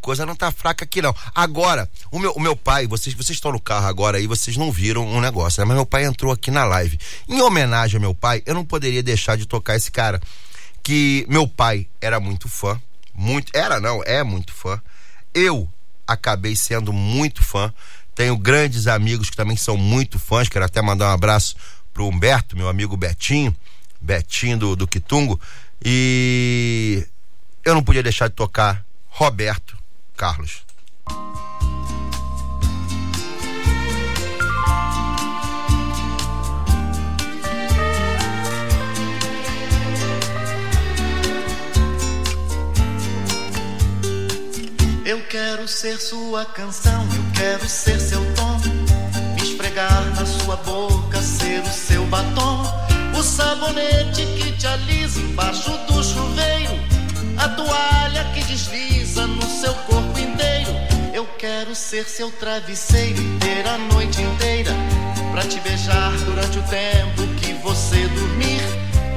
Coisa 0.09 0.25
não 0.25 0.35
tá 0.35 0.51
fraca 0.51 0.85
aqui 0.85 1.03
não. 1.03 1.15
Agora, 1.35 1.87
o 2.11 2.17
meu, 2.17 2.31
o 2.31 2.39
meu 2.39 2.55
pai, 2.55 2.87
vocês, 2.87 3.15
vocês 3.15 3.37
estão 3.37 3.51
no 3.51 3.59
carro 3.59 3.85
agora 3.85 4.17
aí, 4.17 4.25
vocês 4.25 4.57
não 4.57 4.71
viram 4.71 5.07
um 5.07 5.21
negócio, 5.21 5.61
né? 5.61 5.65
Mas 5.65 5.75
meu 5.75 5.85
pai 5.85 6.03
entrou 6.03 6.33
aqui 6.33 6.49
na 6.49 6.65
live. 6.65 6.99
Em 7.27 7.39
homenagem 7.43 7.97
ao 7.97 8.01
meu 8.01 8.15
pai, 8.15 8.41
eu 8.43 8.55
não 8.55 8.65
poderia 8.65 9.03
deixar 9.03 9.37
de 9.37 9.45
tocar 9.45 9.75
esse 9.75 9.91
cara. 9.91 10.19
Que 10.81 11.27
meu 11.29 11.47
pai 11.47 11.87
era 12.01 12.19
muito 12.19 12.49
fã. 12.49 12.81
Muito. 13.13 13.55
Era, 13.55 13.79
não, 13.79 14.01
é 14.03 14.23
muito 14.23 14.51
fã. 14.51 14.81
Eu 15.31 15.69
acabei 16.07 16.55
sendo 16.55 16.91
muito 16.91 17.43
fã. 17.43 17.71
Tenho 18.15 18.35
grandes 18.35 18.87
amigos 18.87 19.29
que 19.29 19.37
também 19.37 19.57
são 19.57 19.77
muito 19.77 20.17
fãs. 20.17 20.49
Quero 20.49 20.65
até 20.65 20.81
mandar 20.81 21.09
um 21.09 21.13
abraço 21.13 21.55
pro 21.93 22.07
Humberto, 22.07 22.57
meu 22.57 22.67
amigo 22.67 22.97
Betinho. 22.97 23.55
Betinho 24.01 24.57
do, 24.57 24.75
do 24.75 24.87
Quitungo. 24.87 25.39
E 25.85 27.05
eu 27.63 27.75
não 27.75 27.83
podia 27.83 28.01
deixar 28.01 28.27
de 28.27 28.33
tocar 28.33 28.83
Roberto 29.07 29.78
Carlos. 30.19 30.63
Eu 45.05 45.21
quero 45.29 45.65
ser 45.69 45.97
sua 46.01 46.43
canção, 46.43 47.01
eu 47.15 47.23
quero 47.33 47.69
ser 47.69 47.97
seu 47.97 48.19
tom. 48.35 48.59
Me 49.35 49.41
esfregar 49.41 50.03
na 50.15 50.25
sua 50.25 50.57
boca, 50.57 51.21
ser 51.21 51.61
o 51.61 51.71
seu 51.71 52.05
batom. 52.07 52.63
O 53.17 53.23
sabonete 53.23 54.25
que 54.25 54.51
te 54.51 54.67
alisa 54.67 55.21
embaixo 55.21 55.71
do 55.87 56.03
chuveiro. 56.03 56.73
A 57.37 57.47
toalha 57.47 58.25
que 58.33 58.43
desliza 58.43 59.25
no 59.25 59.48
seu 59.59 59.73
corpo 59.73 60.17
inteiro. 60.17 60.71
Eu 61.13 61.25
quero 61.37 61.75
ser 61.75 62.05
seu 62.05 62.31
travesseiro 62.31 63.21
ter 63.39 63.67
a 63.67 63.77
noite 63.77 64.21
inteira. 64.21 64.71
Pra 65.33 65.41
te 65.41 65.59
beijar 65.59 66.11
durante 66.23 66.59
o 66.59 66.63
tempo 66.63 67.27
que 67.35 67.51
você 67.55 68.07
dormir. 68.07 68.61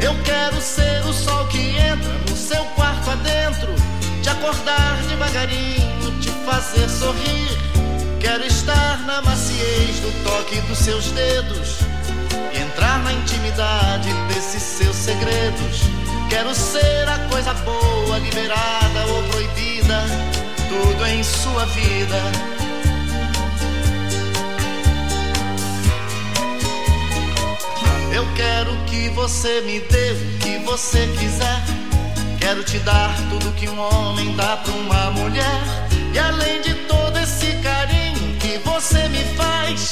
Eu 0.00 0.12
quero 0.24 0.60
ser 0.60 1.00
o 1.06 1.12
sol 1.12 1.46
que 1.46 1.76
entra 1.76 2.12
no 2.28 2.36
seu 2.36 2.64
quarto 2.74 3.08
adentro. 3.10 3.72
Te 4.20 4.30
acordar 4.30 4.96
devagarinho, 5.08 6.20
te 6.20 6.30
fazer 6.44 6.88
sorrir. 6.88 7.56
Quero 8.18 8.44
estar 8.44 8.98
na 9.06 9.22
maciez 9.22 10.00
do 10.00 10.24
toque 10.24 10.60
dos 10.62 10.78
seus 10.78 11.06
dedos. 11.12 11.78
E 12.52 12.58
entrar 12.58 12.98
na 13.04 13.12
intimidade 13.12 14.12
desses 14.26 14.62
seus 14.62 14.96
segredos. 14.96 16.01
Quero 16.32 16.54
ser 16.54 17.06
a 17.06 17.18
coisa 17.28 17.52
boa, 17.52 18.18
liberada 18.18 19.06
ou 19.06 19.22
proibida. 19.24 20.00
Tudo 20.66 21.04
em 21.04 21.22
sua 21.22 21.66
vida. 21.66 22.16
Eu 28.14 28.26
quero 28.34 28.74
que 28.86 29.10
você 29.10 29.60
me 29.60 29.80
dê 29.80 30.12
o 30.12 30.38
que 30.38 30.58
você 30.64 31.06
quiser. 31.18 31.62
Quero 32.38 32.64
te 32.64 32.78
dar 32.78 33.14
tudo 33.28 33.52
que 33.52 33.68
um 33.68 33.78
homem 33.78 34.34
dá 34.34 34.56
pra 34.56 34.72
uma 34.72 35.10
mulher. 35.10 35.60
E 36.14 36.18
além 36.18 36.62
de 36.62 36.72
todo 36.86 37.18
esse 37.18 37.52
carinho 37.56 38.38
que 38.40 38.56
você 38.64 39.06
me 39.08 39.22
faz, 39.36 39.90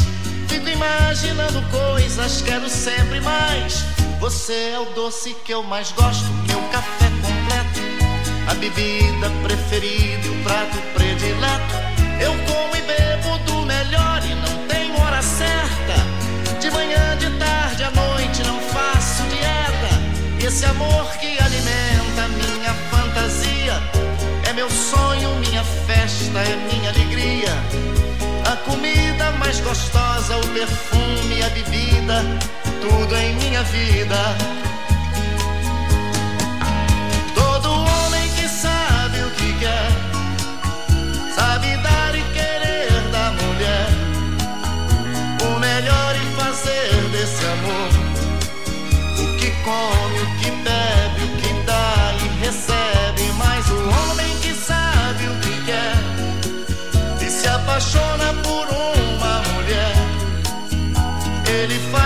fico 0.48 0.70
imaginando 0.70 1.60
coisas, 1.70 2.40
quero 2.40 2.66
sempre 2.66 3.20
mais. 3.20 3.99
Você 4.20 4.72
é 4.74 4.78
o 4.78 4.84
doce 4.94 5.34
que 5.46 5.50
eu 5.50 5.62
mais 5.62 5.92
gosto, 5.92 6.26
meu 6.46 6.60
café 6.70 7.06
completo, 7.22 7.80
a 8.50 8.54
bebida 8.54 9.30
preferida 9.42 10.28
o 10.28 10.42
prato 10.44 10.76
predileto. 10.92 11.74
Eu 12.20 12.32
como 12.46 12.76
e 12.76 12.82
bebo 12.82 13.38
do 13.46 13.64
melhor 13.64 14.22
e 14.22 14.34
não 14.34 14.68
tenho 14.68 15.00
hora 15.00 15.22
certa. 15.22 16.60
De 16.60 16.70
manhã, 16.70 17.16
de 17.16 17.30
tarde, 17.38 17.82
à 17.82 17.90
noite 17.90 18.42
não 18.42 18.60
faço 18.60 19.22
dieta. 19.22 20.46
Esse 20.46 20.66
amor 20.66 21.10
que 21.18 21.38
alimenta 21.40 22.28
minha 22.28 22.74
fantasia 22.90 23.82
é 24.46 24.52
meu 24.52 24.68
sonho, 24.68 25.34
minha 25.36 25.64
festa, 25.64 26.40
é 26.40 26.56
minha 26.70 26.90
alegria. 26.90 27.54
A 28.44 28.56
comida 28.56 29.09
mais 29.40 29.58
gostosa, 29.60 30.36
o 30.36 30.46
perfume, 30.48 31.42
a 31.42 31.48
bebida, 31.48 32.22
tudo 32.80 33.16
em 33.16 33.34
minha 33.36 33.62
vida. 33.64 34.36
Todo 37.34 37.70
homem 37.72 38.28
que 38.36 38.46
sabe 38.46 39.18
o 39.22 39.30
que 39.30 39.52
quer, 39.58 39.90
sabe 41.34 41.76
dar 41.78 42.14
e 42.14 42.22
querer 42.34 42.92
da 43.10 43.32
mulher 43.32 43.88
o 45.48 45.58
melhor 45.58 46.14
e 46.14 46.40
fazer 46.40 46.92
desse 47.10 47.44
amor 47.46 47.90
o 49.18 49.36
que 49.38 49.50
come, 49.64 50.20
o 50.20 50.38
que 50.38 50.50
bebe, 50.50 51.24
o 51.24 51.36
que 51.40 51.52
dá 51.64 52.14
e 52.22 52.44
recebe. 52.44 53.32
Mas 53.38 53.66
o 53.70 53.88
homem 53.88 54.36
que 54.42 54.54
sabe 54.54 55.24
o 55.24 55.34
que 55.40 55.64
quer 55.64 57.26
e 57.26 57.30
se 57.30 57.48
apaixona 57.48 58.39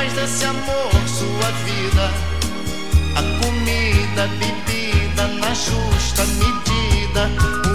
faz 0.05 0.13
desse 0.13 0.45
amor 0.45 0.91
sua 1.09 1.51
vida. 1.65 2.11
A 3.17 3.45
comida, 3.45 4.25
a 4.25 4.27
bebida 4.27 5.29
na 5.29 5.55
justa 5.55 6.25
medida. 6.25 7.74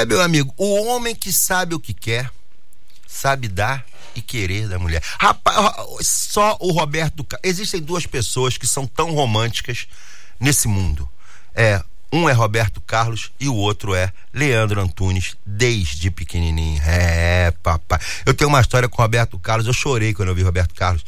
É, 0.00 0.06
meu 0.06 0.22
amigo, 0.22 0.50
o 0.56 0.86
homem 0.86 1.14
que 1.14 1.30
sabe 1.30 1.74
o 1.74 1.80
que 1.80 1.92
quer, 1.92 2.30
sabe 3.06 3.48
dar 3.48 3.84
e 4.14 4.22
querer 4.22 4.66
da 4.66 4.78
mulher. 4.78 5.02
Rapaz, 5.20 5.54
só 6.00 6.56
o 6.58 6.72
Roberto. 6.72 7.26
Existem 7.42 7.82
duas 7.82 8.06
pessoas 8.06 8.56
que 8.56 8.66
são 8.66 8.86
tão 8.86 9.12
românticas 9.12 9.86
nesse 10.40 10.66
mundo. 10.68 11.06
É, 11.54 11.84
um 12.10 12.30
é 12.30 12.32
Roberto 12.32 12.80
Carlos 12.80 13.30
e 13.38 13.46
o 13.46 13.54
outro 13.54 13.94
é 13.94 14.10
Leandro 14.32 14.80
Antunes, 14.80 15.36
desde 15.44 16.10
pequenininho. 16.10 16.80
É, 16.82 17.50
papai. 17.62 17.98
Eu 18.24 18.32
tenho 18.32 18.48
uma 18.48 18.62
história 18.62 18.88
com 18.88 19.02
Roberto 19.02 19.38
Carlos, 19.38 19.66
eu 19.66 19.74
chorei 19.74 20.14
quando 20.14 20.30
eu 20.30 20.34
vi 20.34 20.42
Roberto 20.42 20.74
Carlos. 20.74 21.04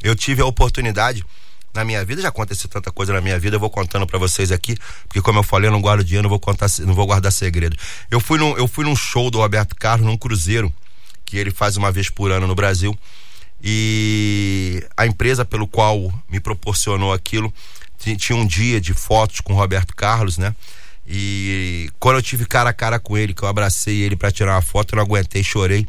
Eu 0.00 0.14
tive 0.14 0.40
a 0.40 0.46
oportunidade 0.46 1.26
na 1.76 1.84
minha 1.84 2.04
vida, 2.04 2.20
já 2.22 2.28
aconteceu 2.28 2.68
tanta 2.68 2.90
coisa 2.90 3.12
na 3.12 3.20
minha 3.20 3.38
vida, 3.38 3.54
eu 3.56 3.60
vou 3.60 3.70
contando 3.70 4.06
pra 4.06 4.18
vocês 4.18 4.50
aqui, 4.50 4.76
porque 5.06 5.22
como 5.22 5.38
eu 5.38 5.42
falei, 5.44 5.68
eu 5.68 5.72
não 5.72 5.80
guardo 5.80 6.02
dinheiro, 6.02 6.24
não 6.24 6.30
vou 6.30 6.40
contar, 6.40 6.66
não 6.80 6.94
vou 6.94 7.06
guardar 7.06 7.30
segredo. 7.30 7.76
Eu 8.10 8.18
fui 8.20 8.38
num, 8.38 8.56
eu 8.56 8.66
fui 8.66 8.84
num 8.84 8.96
show 8.96 9.30
do 9.30 9.38
Roberto 9.38 9.76
Carlos 9.76 10.06
num 10.06 10.16
cruzeiro 10.16 10.72
que 11.24 11.36
ele 11.36 11.50
faz 11.50 11.76
uma 11.76 11.92
vez 11.92 12.08
por 12.10 12.30
ano 12.32 12.46
no 12.46 12.54
Brasil. 12.54 12.96
E 13.62 14.84
a 14.96 15.06
empresa 15.06 15.44
pelo 15.44 15.66
qual 15.66 16.12
me 16.30 16.38
proporcionou 16.40 17.12
aquilo 17.12 17.52
ti- 17.98 18.16
tinha 18.16 18.36
um 18.36 18.46
dia 18.46 18.80
de 18.80 18.94
fotos 18.94 19.40
com 19.40 19.52
o 19.52 19.56
Roberto 19.56 19.94
Carlos, 19.96 20.38
né? 20.38 20.54
E 21.06 21.90
quando 21.98 22.16
eu 22.16 22.22
tive 22.22 22.44
cara 22.46 22.70
a 22.70 22.72
cara 22.72 22.98
com 22.98 23.16
ele, 23.16 23.32
que 23.34 23.42
eu 23.42 23.48
abracei 23.48 24.02
ele 24.02 24.16
pra 24.16 24.30
tirar 24.30 24.54
uma 24.54 24.62
foto, 24.62 24.94
eu 24.94 24.96
não 24.96 25.04
aguentei, 25.04 25.42
chorei. 25.42 25.86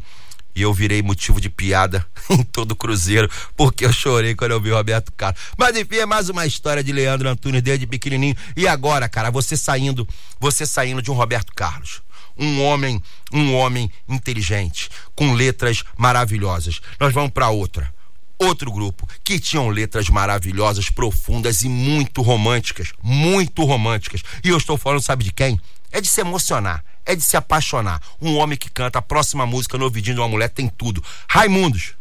E 0.58 0.62
eu 0.62 0.74
virei 0.74 1.00
motivo 1.02 1.40
de 1.40 1.48
piada 1.48 2.04
em 2.28 2.42
todo 2.42 2.72
o 2.72 2.76
cruzeiro, 2.76 3.30
porque 3.56 3.84
eu 3.84 3.92
chorei 3.92 4.34
quando 4.34 4.50
eu 4.50 4.60
vi 4.60 4.72
o 4.72 4.74
Roberto 4.74 5.12
Carlos. 5.12 5.40
Mas 5.56 5.76
enfim, 5.76 5.98
é 5.98 6.04
mais 6.04 6.28
uma 6.28 6.44
história 6.46 6.82
de 6.82 6.90
Leandro 6.92 7.28
Antunes 7.28 7.62
desde 7.62 7.86
pequenininho. 7.86 8.36
E 8.56 8.66
agora, 8.66 9.08
cara, 9.08 9.30
você 9.30 9.56
saindo, 9.56 10.06
você 10.40 10.66
saindo 10.66 11.00
de 11.00 11.12
um 11.12 11.14
Roberto 11.14 11.52
Carlos 11.54 12.02
um 12.40 12.62
homem, 12.62 13.02
um 13.32 13.52
homem 13.54 13.90
inteligente, 14.08 14.88
com 15.14 15.34
letras 15.34 15.82
maravilhosas. 15.96 16.80
Nós 17.00 17.12
vamos 17.12 17.32
para 17.32 17.50
outra. 17.50 17.92
Outro 18.38 18.70
grupo 18.70 19.08
que 19.24 19.40
tinham 19.40 19.68
letras 19.68 20.08
maravilhosas, 20.08 20.88
profundas 20.88 21.62
e 21.62 21.68
muito 21.68 22.22
românticas, 22.22 22.92
muito 23.02 23.64
românticas. 23.64 24.22
E 24.44 24.50
eu 24.50 24.56
estou 24.56 24.78
falando, 24.78 25.02
sabe 25.02 25.24
de 25.24 25.32
quem? 25.32 25.60
É 25.92 26.00
de 26.00 26.08
se 26.08 26.20
emocionar, 26.20 26.84
é 27.04 27.14
de 27.14 27.22
se 27.22 27.36
apaixonar. 27.36 28.00
Um 28.20 28.36
homem 28.36 28.58
que 28.58 28.70
canta 28.70 28.98
a 28.98 29.02
próxima 29.02 29.46
música 29.46 29.78
no 29.78 29.84
ouvidinho 29.84 30.16
de 30.16 30.20
uma 30.20 30.28
mulher 30.28 30.48
tem 30.48 30.68
tudo. 30.68 31.02
Raimundos. 31.28 31.94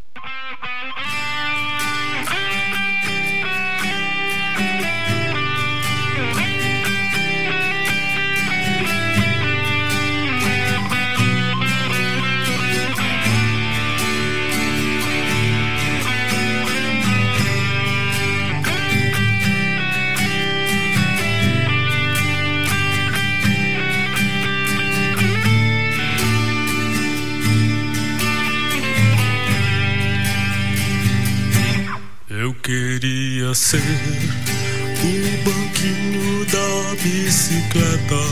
Queria 32.67 33.53
ser 33.53 33.79
o 33.79 35.43
banquinho 35.45 36.45
da 36.47 36.95
bicicleta 37.01 38.25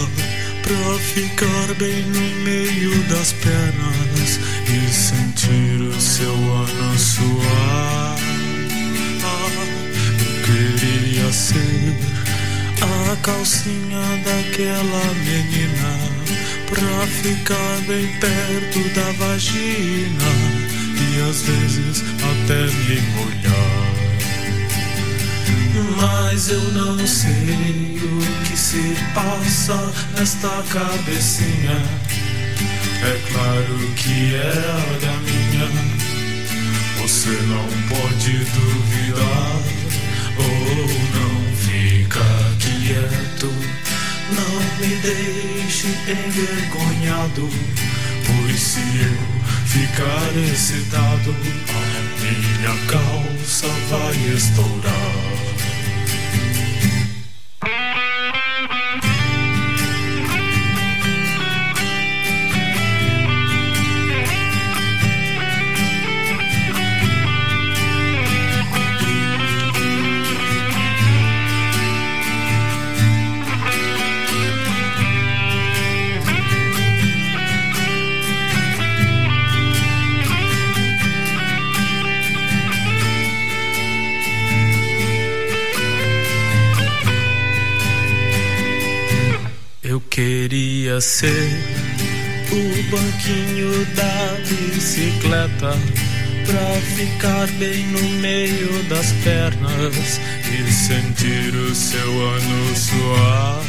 pra 0.62 1.00
ficar 1.00 1.74
bem 1.76 2.04
no 2.08 2.44
meio 2.44 3.02
das 3.04 3.32
pernas 3.32 4.40
e 4.68 4.94
sentir 4.94 5.82
o 5.84 6.02
seu 6.02 6.34
ano 6.34 7.00
suar. 7.00 8.18
Eu 10.20 10.44
queria 10.44 11.32
ser 11.32 11.96
a 12.82 13.16
calcinha 13.22 14.02
daquela 14.26 15.14
menina 15.24 15.98
pra 16.70 17.08
ficar 17.08 17.78
bem 17.88 18.06
perto 18.20 18.80
da 18.96 19.12
vagina 19.14 20.32
e 21.00 21.30
às 21.30 21.42
vezes 21.42 22.04
até 22.20 22.66
me 22.66 23.00
molhar. 23.16 23.75
Mas 25.98 26.50
eu 26.50 26.62
não 26.72 27.06
sei 27.06 28.00
o 28.02 28.44
que 28.46 28.58
se 28.58 28.96
passa 29.14 29.92
nesta 30.18 30.50
cabecinha. 30.70 31.82
É 33.04 33.32
claro 33.32 33.94
que 33.96 34.36
é 34.36 34.50
a 34.50 35.06
da 35.06 35.14
minha. 35.20 35.70
Você 37.02 37.30
não 37.30 37.68
pode 37.88 38.38
duvidar 38.46 39.62
ou 40.38 40.88
não 41.14 41.56
fica 41.58 42.24
quieto. 42.60 43.54
Não 44.32 44.60
me 44.80 44.96
deixe 45.02 45.88
envergonhado, 46.08 47.50
pois 48.26 48.60
se 48.60 48.80
eu 48.80 49.46
ficar 49.66 50.36
excitado, 50.52 51.36
a 51.70 52.22
minha 52.22 52.76
calça 52.88 53.68
vai 53.90 54.16
estourar. 54.34 55.15
Queria 90.96 91.02
ser 91.02 91.52
o 92.52 92.84
banquinho 92.90 93.86
da 93.96 94.38
bicicleta 94.48 95.72
pra 96.46 96.82
ficar 96.96 97.48
bem 97.58 97.86
no 97.88 98.02
meio 98.22 98.84
das 98.84 99.12
pernas 99.24 100.20
e 100.48 100.72
sentir 100.72 101.54
o 101.54 101.76
seu 101.76 102.28
ano 102.28 102.76
suar. 102.76 103.64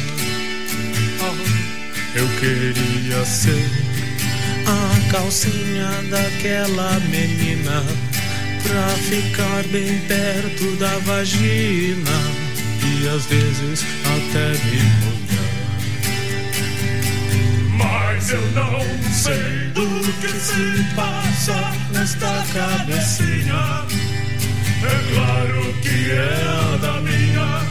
Oh, 1.19 2.17
eu 2.17 2.27
queria 2.39 3.25
ser 3.25 3.71
a 4.65 5.11
calcinha 5.11 5.89
daquela 6.09 6.99
menina 7.09 7.83
pra 8.63 8.87
ficar 9.09 9.63
bem 9.69 9.99
perto 10.07 10.75
da 10.77 10.97
vagina 10.99 12.21
e 12.83 13.07
às 13.09 13.25
vezes 13.25 13.85
até 14.05 14.51
me 14.65 14.81
molhar. 15.05 15.16
Eu 18.29 18.41
não 18.51 18.79
sei 19.13 19.69
do 19.73 19.87
que 20.19 20.27
se 20.27 20.95
passa 20.95 21.73
nesta 21.93 22.43
cabecinha. 22.53 23.85
É 24.83 25.13
claro 25.13 25.73
que 25.81 26.11
é 26.11 26.77
da 26.81 27.01
minha. 27.01 27.61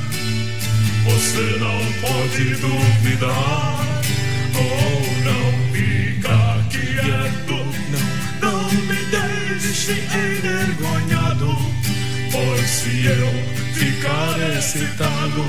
Você 1.05 1.59
não 1.59 1.79
pode 2.01 2.55
duvidar. 2.57 3.87
Ou 4.55 5.03
não 5.25 5.73
fica 5.73 6.39
quieto. 6.71 7.59
Não, 8.41 8.51
não 8.51 8.73
me 8.73 9.01
deixe 9.11 9.93
envergonhado. 9.93 11.57
Pois 12.33 12.71
se 12.71 13.05
eu 13.05 13.33
ficar 13.75 14.57
excitado, 14.57 15.45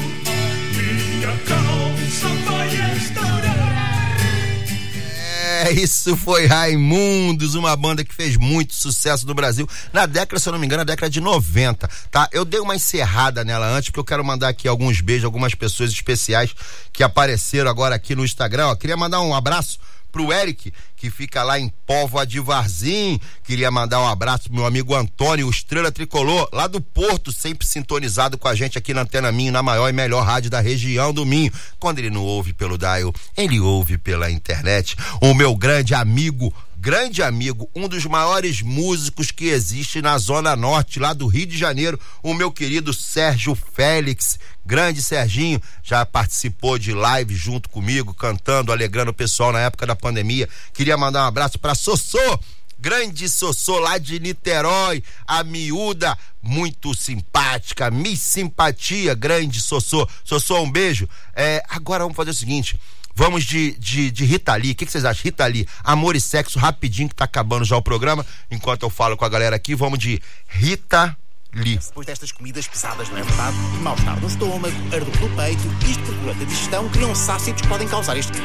É, 5.68 5.72
isso 5.72 6.16
foi 6.16 6.46
Raimundos, 6.46 7.54
uma 7.54 7.76
banda 7.76 8.02
que 8.02 8.16
fez 8.16 8.38
muito 8.38 8.74
sucesso 8.74 9.28
no 9.28 9.34
Brasil 9.34 9.68
na 9.92 10.06
década, 10.06 10.40
se 10.40 10.48
eu 10.48 10.54
não 10.54 10.60
me 10.60 10.66
engano, 10.66 10.80
na 10.80 10.86
década 10.86 11.10
de 11.10 11.20
90, 11.20 11.90
tá? 12.10 12.30
Eu 12.32 12.46
dei 12.46 12.62
uma 12.62 12.74
encerrada 12.74 13.44
nela 13.44 13.68
antes, 13.68 13.90
porque 13.90 14.00
eu 14.00 14.06
quero 14.06 14.24
mandar 14.24 14.48
aqui 14.48 14.66
alguns 14.66 15.02
beijos, 15.02 15.26
algumas 15.26 15.54
pessoas 15.56 15.92
especiais 15.92 16.56
que 16.94 17.04
apareceram 17.04 17.70
agora 17.70 17.96
aqui 17.96 18.16
no 18.16 18.24
Instagram. 18.24 18.68
Ó, 18.68 18.76
queria 18.76 18.96
mandar 18.96 19.20
um 19.20 19.36
abraço 19.36 19.78
pro 20.18 20.34
Eric, 20.34 20.74
que 20.96 21.12
fica 21.12 21.44
lá 21.44 21.60
em 21.60 21.70
Póvoa 21.86 22.26
de 22.26 22.40
Varzim. 22.40 23.20
Queria 23.44 23.70
mandar 23.70 24.02
um 24.02 24.08
abraço 24.08 24.46
pro 24.46 24.56
meu 24.56 24.66
amigo 24.66 24.96
Antônio, 24.96 25.46
o 25.46 25.52
Estrela 25.52 25.92
Tricolor, 25.92 26.50
lá 26.52 26.66
do 26.66 26.82
Porto, 26.82 27.32
sempre 27.32 27.68
sintonizado 27.68 28.36
com 28.36 28.48
a 28.48 28.56
gente 28.56 28.80
aqui 28.80 28.96
na 28.96 29.02
Antena 29.02 29.32
Minho, 29.32 29.52
na 29.52 29.62
maior 29.62 29.88
e 29.90 29.94
melhor 29.94 30.26
rádio 30.26 30.50
da 30.50 30.60
região 30.60 31.14
do 31.14 31.24
Minho. 31.24 31.52
Quando 31.78 32.00
ele 32.00 32.10
não 32.10 32.24
ouve 32.24 32.52
pelo 32.52 32.80
dial, 32.80 33.14
ele 33.38 33.60
ouve 33.60 34.00
pela 34.00 34.32
internet. 34.32 34.96
O 35.22 35.36
meu 35.36 35.56
grande 35.56 35.94
amigo 35.94 36.52
grande 36.88 37.22
amigo, 37.22 37.70
um 37.76 37.86
dos 37.86 38.06
maiores 38.06 38.62
músicos 38.62 39.30
que 39.30 39.50
existe 39.50 40.02
na 40.02 40.18
Zona 40.18 40.56
Norte, 40.56 41.02
lá 41.02 41.12
do 41.12 41.28
Rio 41.28 41.46
de 41.46 41.58
Janeiro, 41.58 42.00
o 42.24 42.34
meu 42.34 42.50
querido 42.50 42.94
Sérgio 42.94 43.58
Félix. 43.74 44.40
Grande 44.66 45.04
Serginho, 45.04 45.62
já 45.84 46.06
participou 46.06 46.80
de 46.80 46.94
live 46.94 47.36
junto 47.36 47.68
comigo, 47.68 48.14
cantando, 48.14 48.72
alegrando 48.72 49.12
o 49.12 49.14
pessoal 49.14 49.52
na 49.52 49.60
época 49.60 49.86
da 49.86 49.98
pandemia. 49.98 50.48
Queria 50.74 50.96
mandar 50.96 51.26
um 51.26 51.28
abraço 51.28 51.60
para 51.60 51.76
Sossô, 51.76 52.40
grande 52.80 53.28
Sossô 53.28 53.80
lá 53.80 53.98
de 53.98 54.18
Niterói, 54.18 55.04
a 55.28 55.44
miúda, 55.44 56.18
muito 56.42 56.94
simpática, 56.94 57.92
Miss 57.92 58.22
Simpatia, 58.22 59.14
grande 59.14 59.60
Sossô. 59.60 60.08
Sossô, 60.24 60.62
um 60.62 60.72
beijo. 60.72 61.06
É, 61.36 61.62
agora 61.68 62.06
vamos 62.06 62.16
fazer 62.16 62.30
o 62.30 62.34
seguinte. 62.34 62.80
Vamos 63.18 63.46
de, 63.46 63.72
de, 63.80 64.12
de 64.12 64.26
Rita 64.26 64.56
Lee. 64.56 64.74
O 64.74 64.76
que, 64.76 64.86
que 64.86 64.92
vocês 64.92 65.04
acham? 65.04 65.24
Rita 65.24 65.44
Lee, 65.48 65.68
amor 65.84 66.16
e 66.16 66.22
sexo, 66.22 66.60
rapidinho, 66.60 67.10
que 67.10 67.16
tá 67.16 67.26
acabando 67.26 67.66
já 67.66 67.76
o 67.76 67.82
programa. 67.82 68.24
Enquanto 68.52 68.84
eu 68.84 68.92
falo 68.92 69.18
com 69.18 69.26
a 69.26 69.30
galera 69.30 69.56
aqui, 69.56 69.74
vamos 69.74 69.98
de 69.98 70.22
Rita 70.48 71.18
Lee. 71.52 71.80
Depois 71.80 72.06
destas 72.06 72.32
comidas 72.32 72.68
pesadas, 72.68 73.10
não 73.10 73.18
é 73.18 73.24
verdade? 73.24 73.58
Mal-estar 73.82 74.22
no 74.22 74.28
estômago, 74.28 74.76
ardor 74.94 75.20
no 75.20 75.36
peito, 75.36 75.68
isto 75.90 76.04
por 76.04 76.14
durante 76.14 76.44
a 76.44 76.46
digestão 76.46 76.90
criam 76.90 77.16
sácidos 77.16 77.60
que 77.60 77.68
podem 77.68 77.88
causar 77.88 78.16
este. 78.18 78.38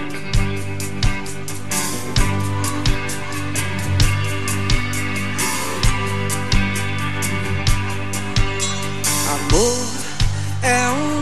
Amor 9.29 9.87
é 10.63 10.89
um 10.89 11.22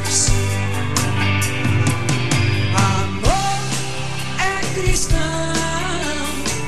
Cristão, 4.81 5.17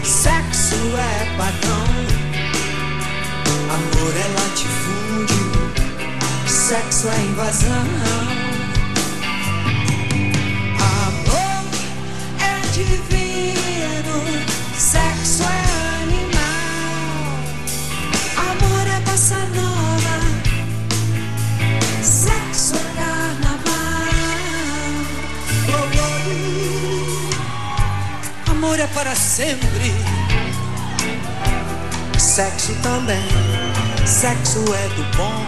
sexo 0.04 0.76
é 0.76 1.36
pagão. 1.38 1.88
Amor 3.74 4.14
é 4.16 4.28
latifúndio, 4.38 5.48
sexo 6.48 7.08
é 7.08 7.22
invasão. 7.26 7.88
Amor 11.08 11.66
é 12.40 12.62
divino, 12.72 14.16
sexo 14.78 15.44
é 15.44 15.64
animal. 16.04 16.54
Amor 18.38 18.88
é 18.88 19.00
bossa 19.10 19.40
nova, 19.56 20.23
é 28.84 28.88
para 28.88 29.16
sempre, 29.16 29.94
sexo 32.20 32.76
também. 32.82 33.24
Sexo 34.06 34.60
é 34.60 34.88
do 34.96 35.04
bom, 35.16 35.46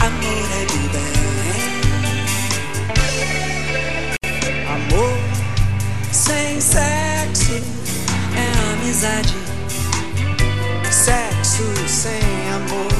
amor 0.00 0.48
é 0.54 0.64
do 0.66 0.78
bem. 0.92 1.18
Amor 4.74 5.18
sem 6.12 6.60
sexo 6.60 7.62
é 8.36 8.52
amizade. 8.74 9.34
Sexo 10.90 11.64
sem 11.88 12.50
amor 12.54 12.92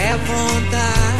é 0.00 0.16
vontade. 0.26 1.13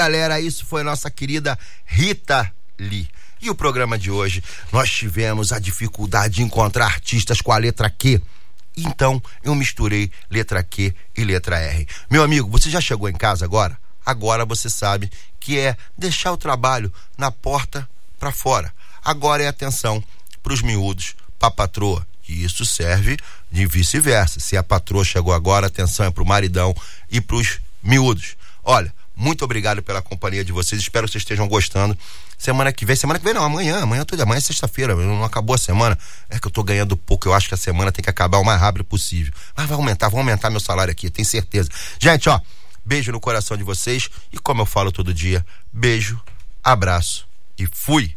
Galera. 0.00 0.40
Isso 0.40 0.64
foi 0.64 0.82
nossa 0.82 1.10
querida 1.10 1.58
Rita 1.84 2.50
Lee. 2.78 3.06
E 3.42 3.50
o 3.50 3.54
programa 3.54 3.98
de 3.98 4.10
hoje, 4.10 4.42
nós 4.72 4.90
tivemos 4.90 5.52
a 5.52 5.58
dificuldade 5.58 6.36
de 6.36 6.42
encontrar 6.42 6.86
artistas 6.86 7.42
com 7.42 7.52
a 7.52 7.58
letra 7.58 7.90
Q. 7.90 8.20
Então, 8.76 9.22
eu 9.42 9.54
misturei 9.54 10.10
letra 10.30 10.62
Q 10.62 10.94
e 11.14 11.22
letra 11.22 11.58
R. 11.58 11.86
Meu 12.10 12.22
amigo, 12.22 12.48
você 12.48 12.70
já 12.70 12.80
chegou 12.80 13.10
em 13.10 13.14
casa 13.14 13.44
agora? 13.44 13.76
Agora 14.04 14.46
você 14.46 14.70
sabe 14.70 15.10
que 15.38 15.58
é 15.58 15.76
deixar 15.98 16.32
o 16.32 16.38
trabalho 16.38 16.90
na 17.18 17.30
porta 17.30 17.86
para 18.18 18.32
fora. 18.32 18.72
Agora 19.04 19.42
é 19.42 19.48
atenção 19.48 20.02
para 20.42 20.54
os 20.54 20.62
miúdos, 20.62 21.14
para 21.38 21.50
patroa. 21.50 22.06
E 22.26 22.42
isso 22.42 22.64
serve 22.64 23.18
de 23.52 23.66
vice-versa. 23.66 24.40
Se 24.40 24.56
a 24.56 24.62
patroa 24.62 25.04
chegou 25.04 25.34
agora, 25.34 25.66
atenção 25.66 26.06
é 26.06 26.10
para 26.10 26.22
o 26.22 26.26
maridão 26.26 26.74
e 27.10 27.20
para 27.20 27.36
os 27.36 27.60
miúdos. 27.82 28.36
Olha, 28.62 28.92
muito 29.20 29.44
obrigado 29.44 29.82
pela 29.82 30.00
companhia 30.00 30.42
de 30.42 30.50
vocês. 30.50 30.80
Espero 30.80 31.06
que 31.06 31.12
vocês 31.12 31.20
estejam 31.20 31.46
gostando. 31.46 31.96
Semana 32.38 32.72
que 32.72 32.86
vem, 32.86 32.96
semana 32.96 33.18
que 33.18 33.24
vem 33.24 33.34
não, 33.34 33.44
amanhã, 33.44 33.82
amanhã 33.82 34.02
tudo, 34.02 34.22
amanhã 34.22 34.38
é 34.38 34.40
sexta-feira, 34.40 34.96
não 34.96 35.22
acabou 35.22 35.54
a 35.54 35.58
semana. 35.58 35.98
É 36.30 36.38
que 36.38 36.46
eu 36.46 36.50
tô 36.50 36.62
ganhando 36.64 36.96
pouco, 36.96 37.28
eu 37.28 37.34
acho 37.34 37.46
que 37.46 37.52
a 37.52 37.58
semana 37.58 37.92
tem 37.92 38.02
que 38.02 38.08
acabar 38.08 38.38
o 38.38 38.44
mais 38.44 38.58
rápido 38.58 38.82
possível. 38.82 39.30
Mas 39.54 39.66
vai 39.66 39.76
aumentar, 39.76 40.08
vou 40.08 40.20
aumentar 40.20 40.48
meu 40.48 40.58
salário 40.58 40.90
aqui, 40.90 41.10
tenho 41.10 41.28
certeza. 41.28 41.68
Gente, 41.98 42.30
ó, 42.30 42.40
beijo 42.82 43.12
no 43.12 43.20
coração 43.20 43.58
de 43.58 43.62
vocês 43.62 44.08
e 44.32 44.38
como 44.38 44.62
eu 44.62 44.66
falo 44.66 44.90
todo 44.90 45.12
dia, 45.12 45.44
beijo, 45.70 46.18
abraço 46.64 47.28
e 47.58 47.66
fui. 47.70 48.16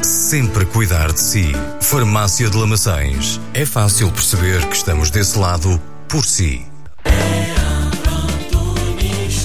sempre 0.00 0.64
cuidar 0.64 1.12
de 1.12 1.20
si. 1.20 1.52
Farmácia 1.80 2.48
de 2.48 2.56
Lamaçães. 2.56 3.40
É 3.52 3.66
fácil 3.66 4.10
perceber 4.10 4.66
que 4.68 4.76
estamos 4.76 5.10
desse 5.10 5.38
lado 5.38 5.80
por 6.08 6.24
si. 6.24 6.64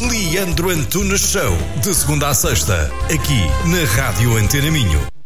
Leandro 0.02 0.70
Antunes 0.70 1.22
Show, 1.22 1.58
de 1.82 1.94
segunda 1.94 2.30
a 2.30 2.34
sexta, 2.34 2.92
aqui 3.06 3.42
na 3.68 3.84
Rádio 3.96 4.38
Antena 4.38 4.70
Minho. 4.70 5.17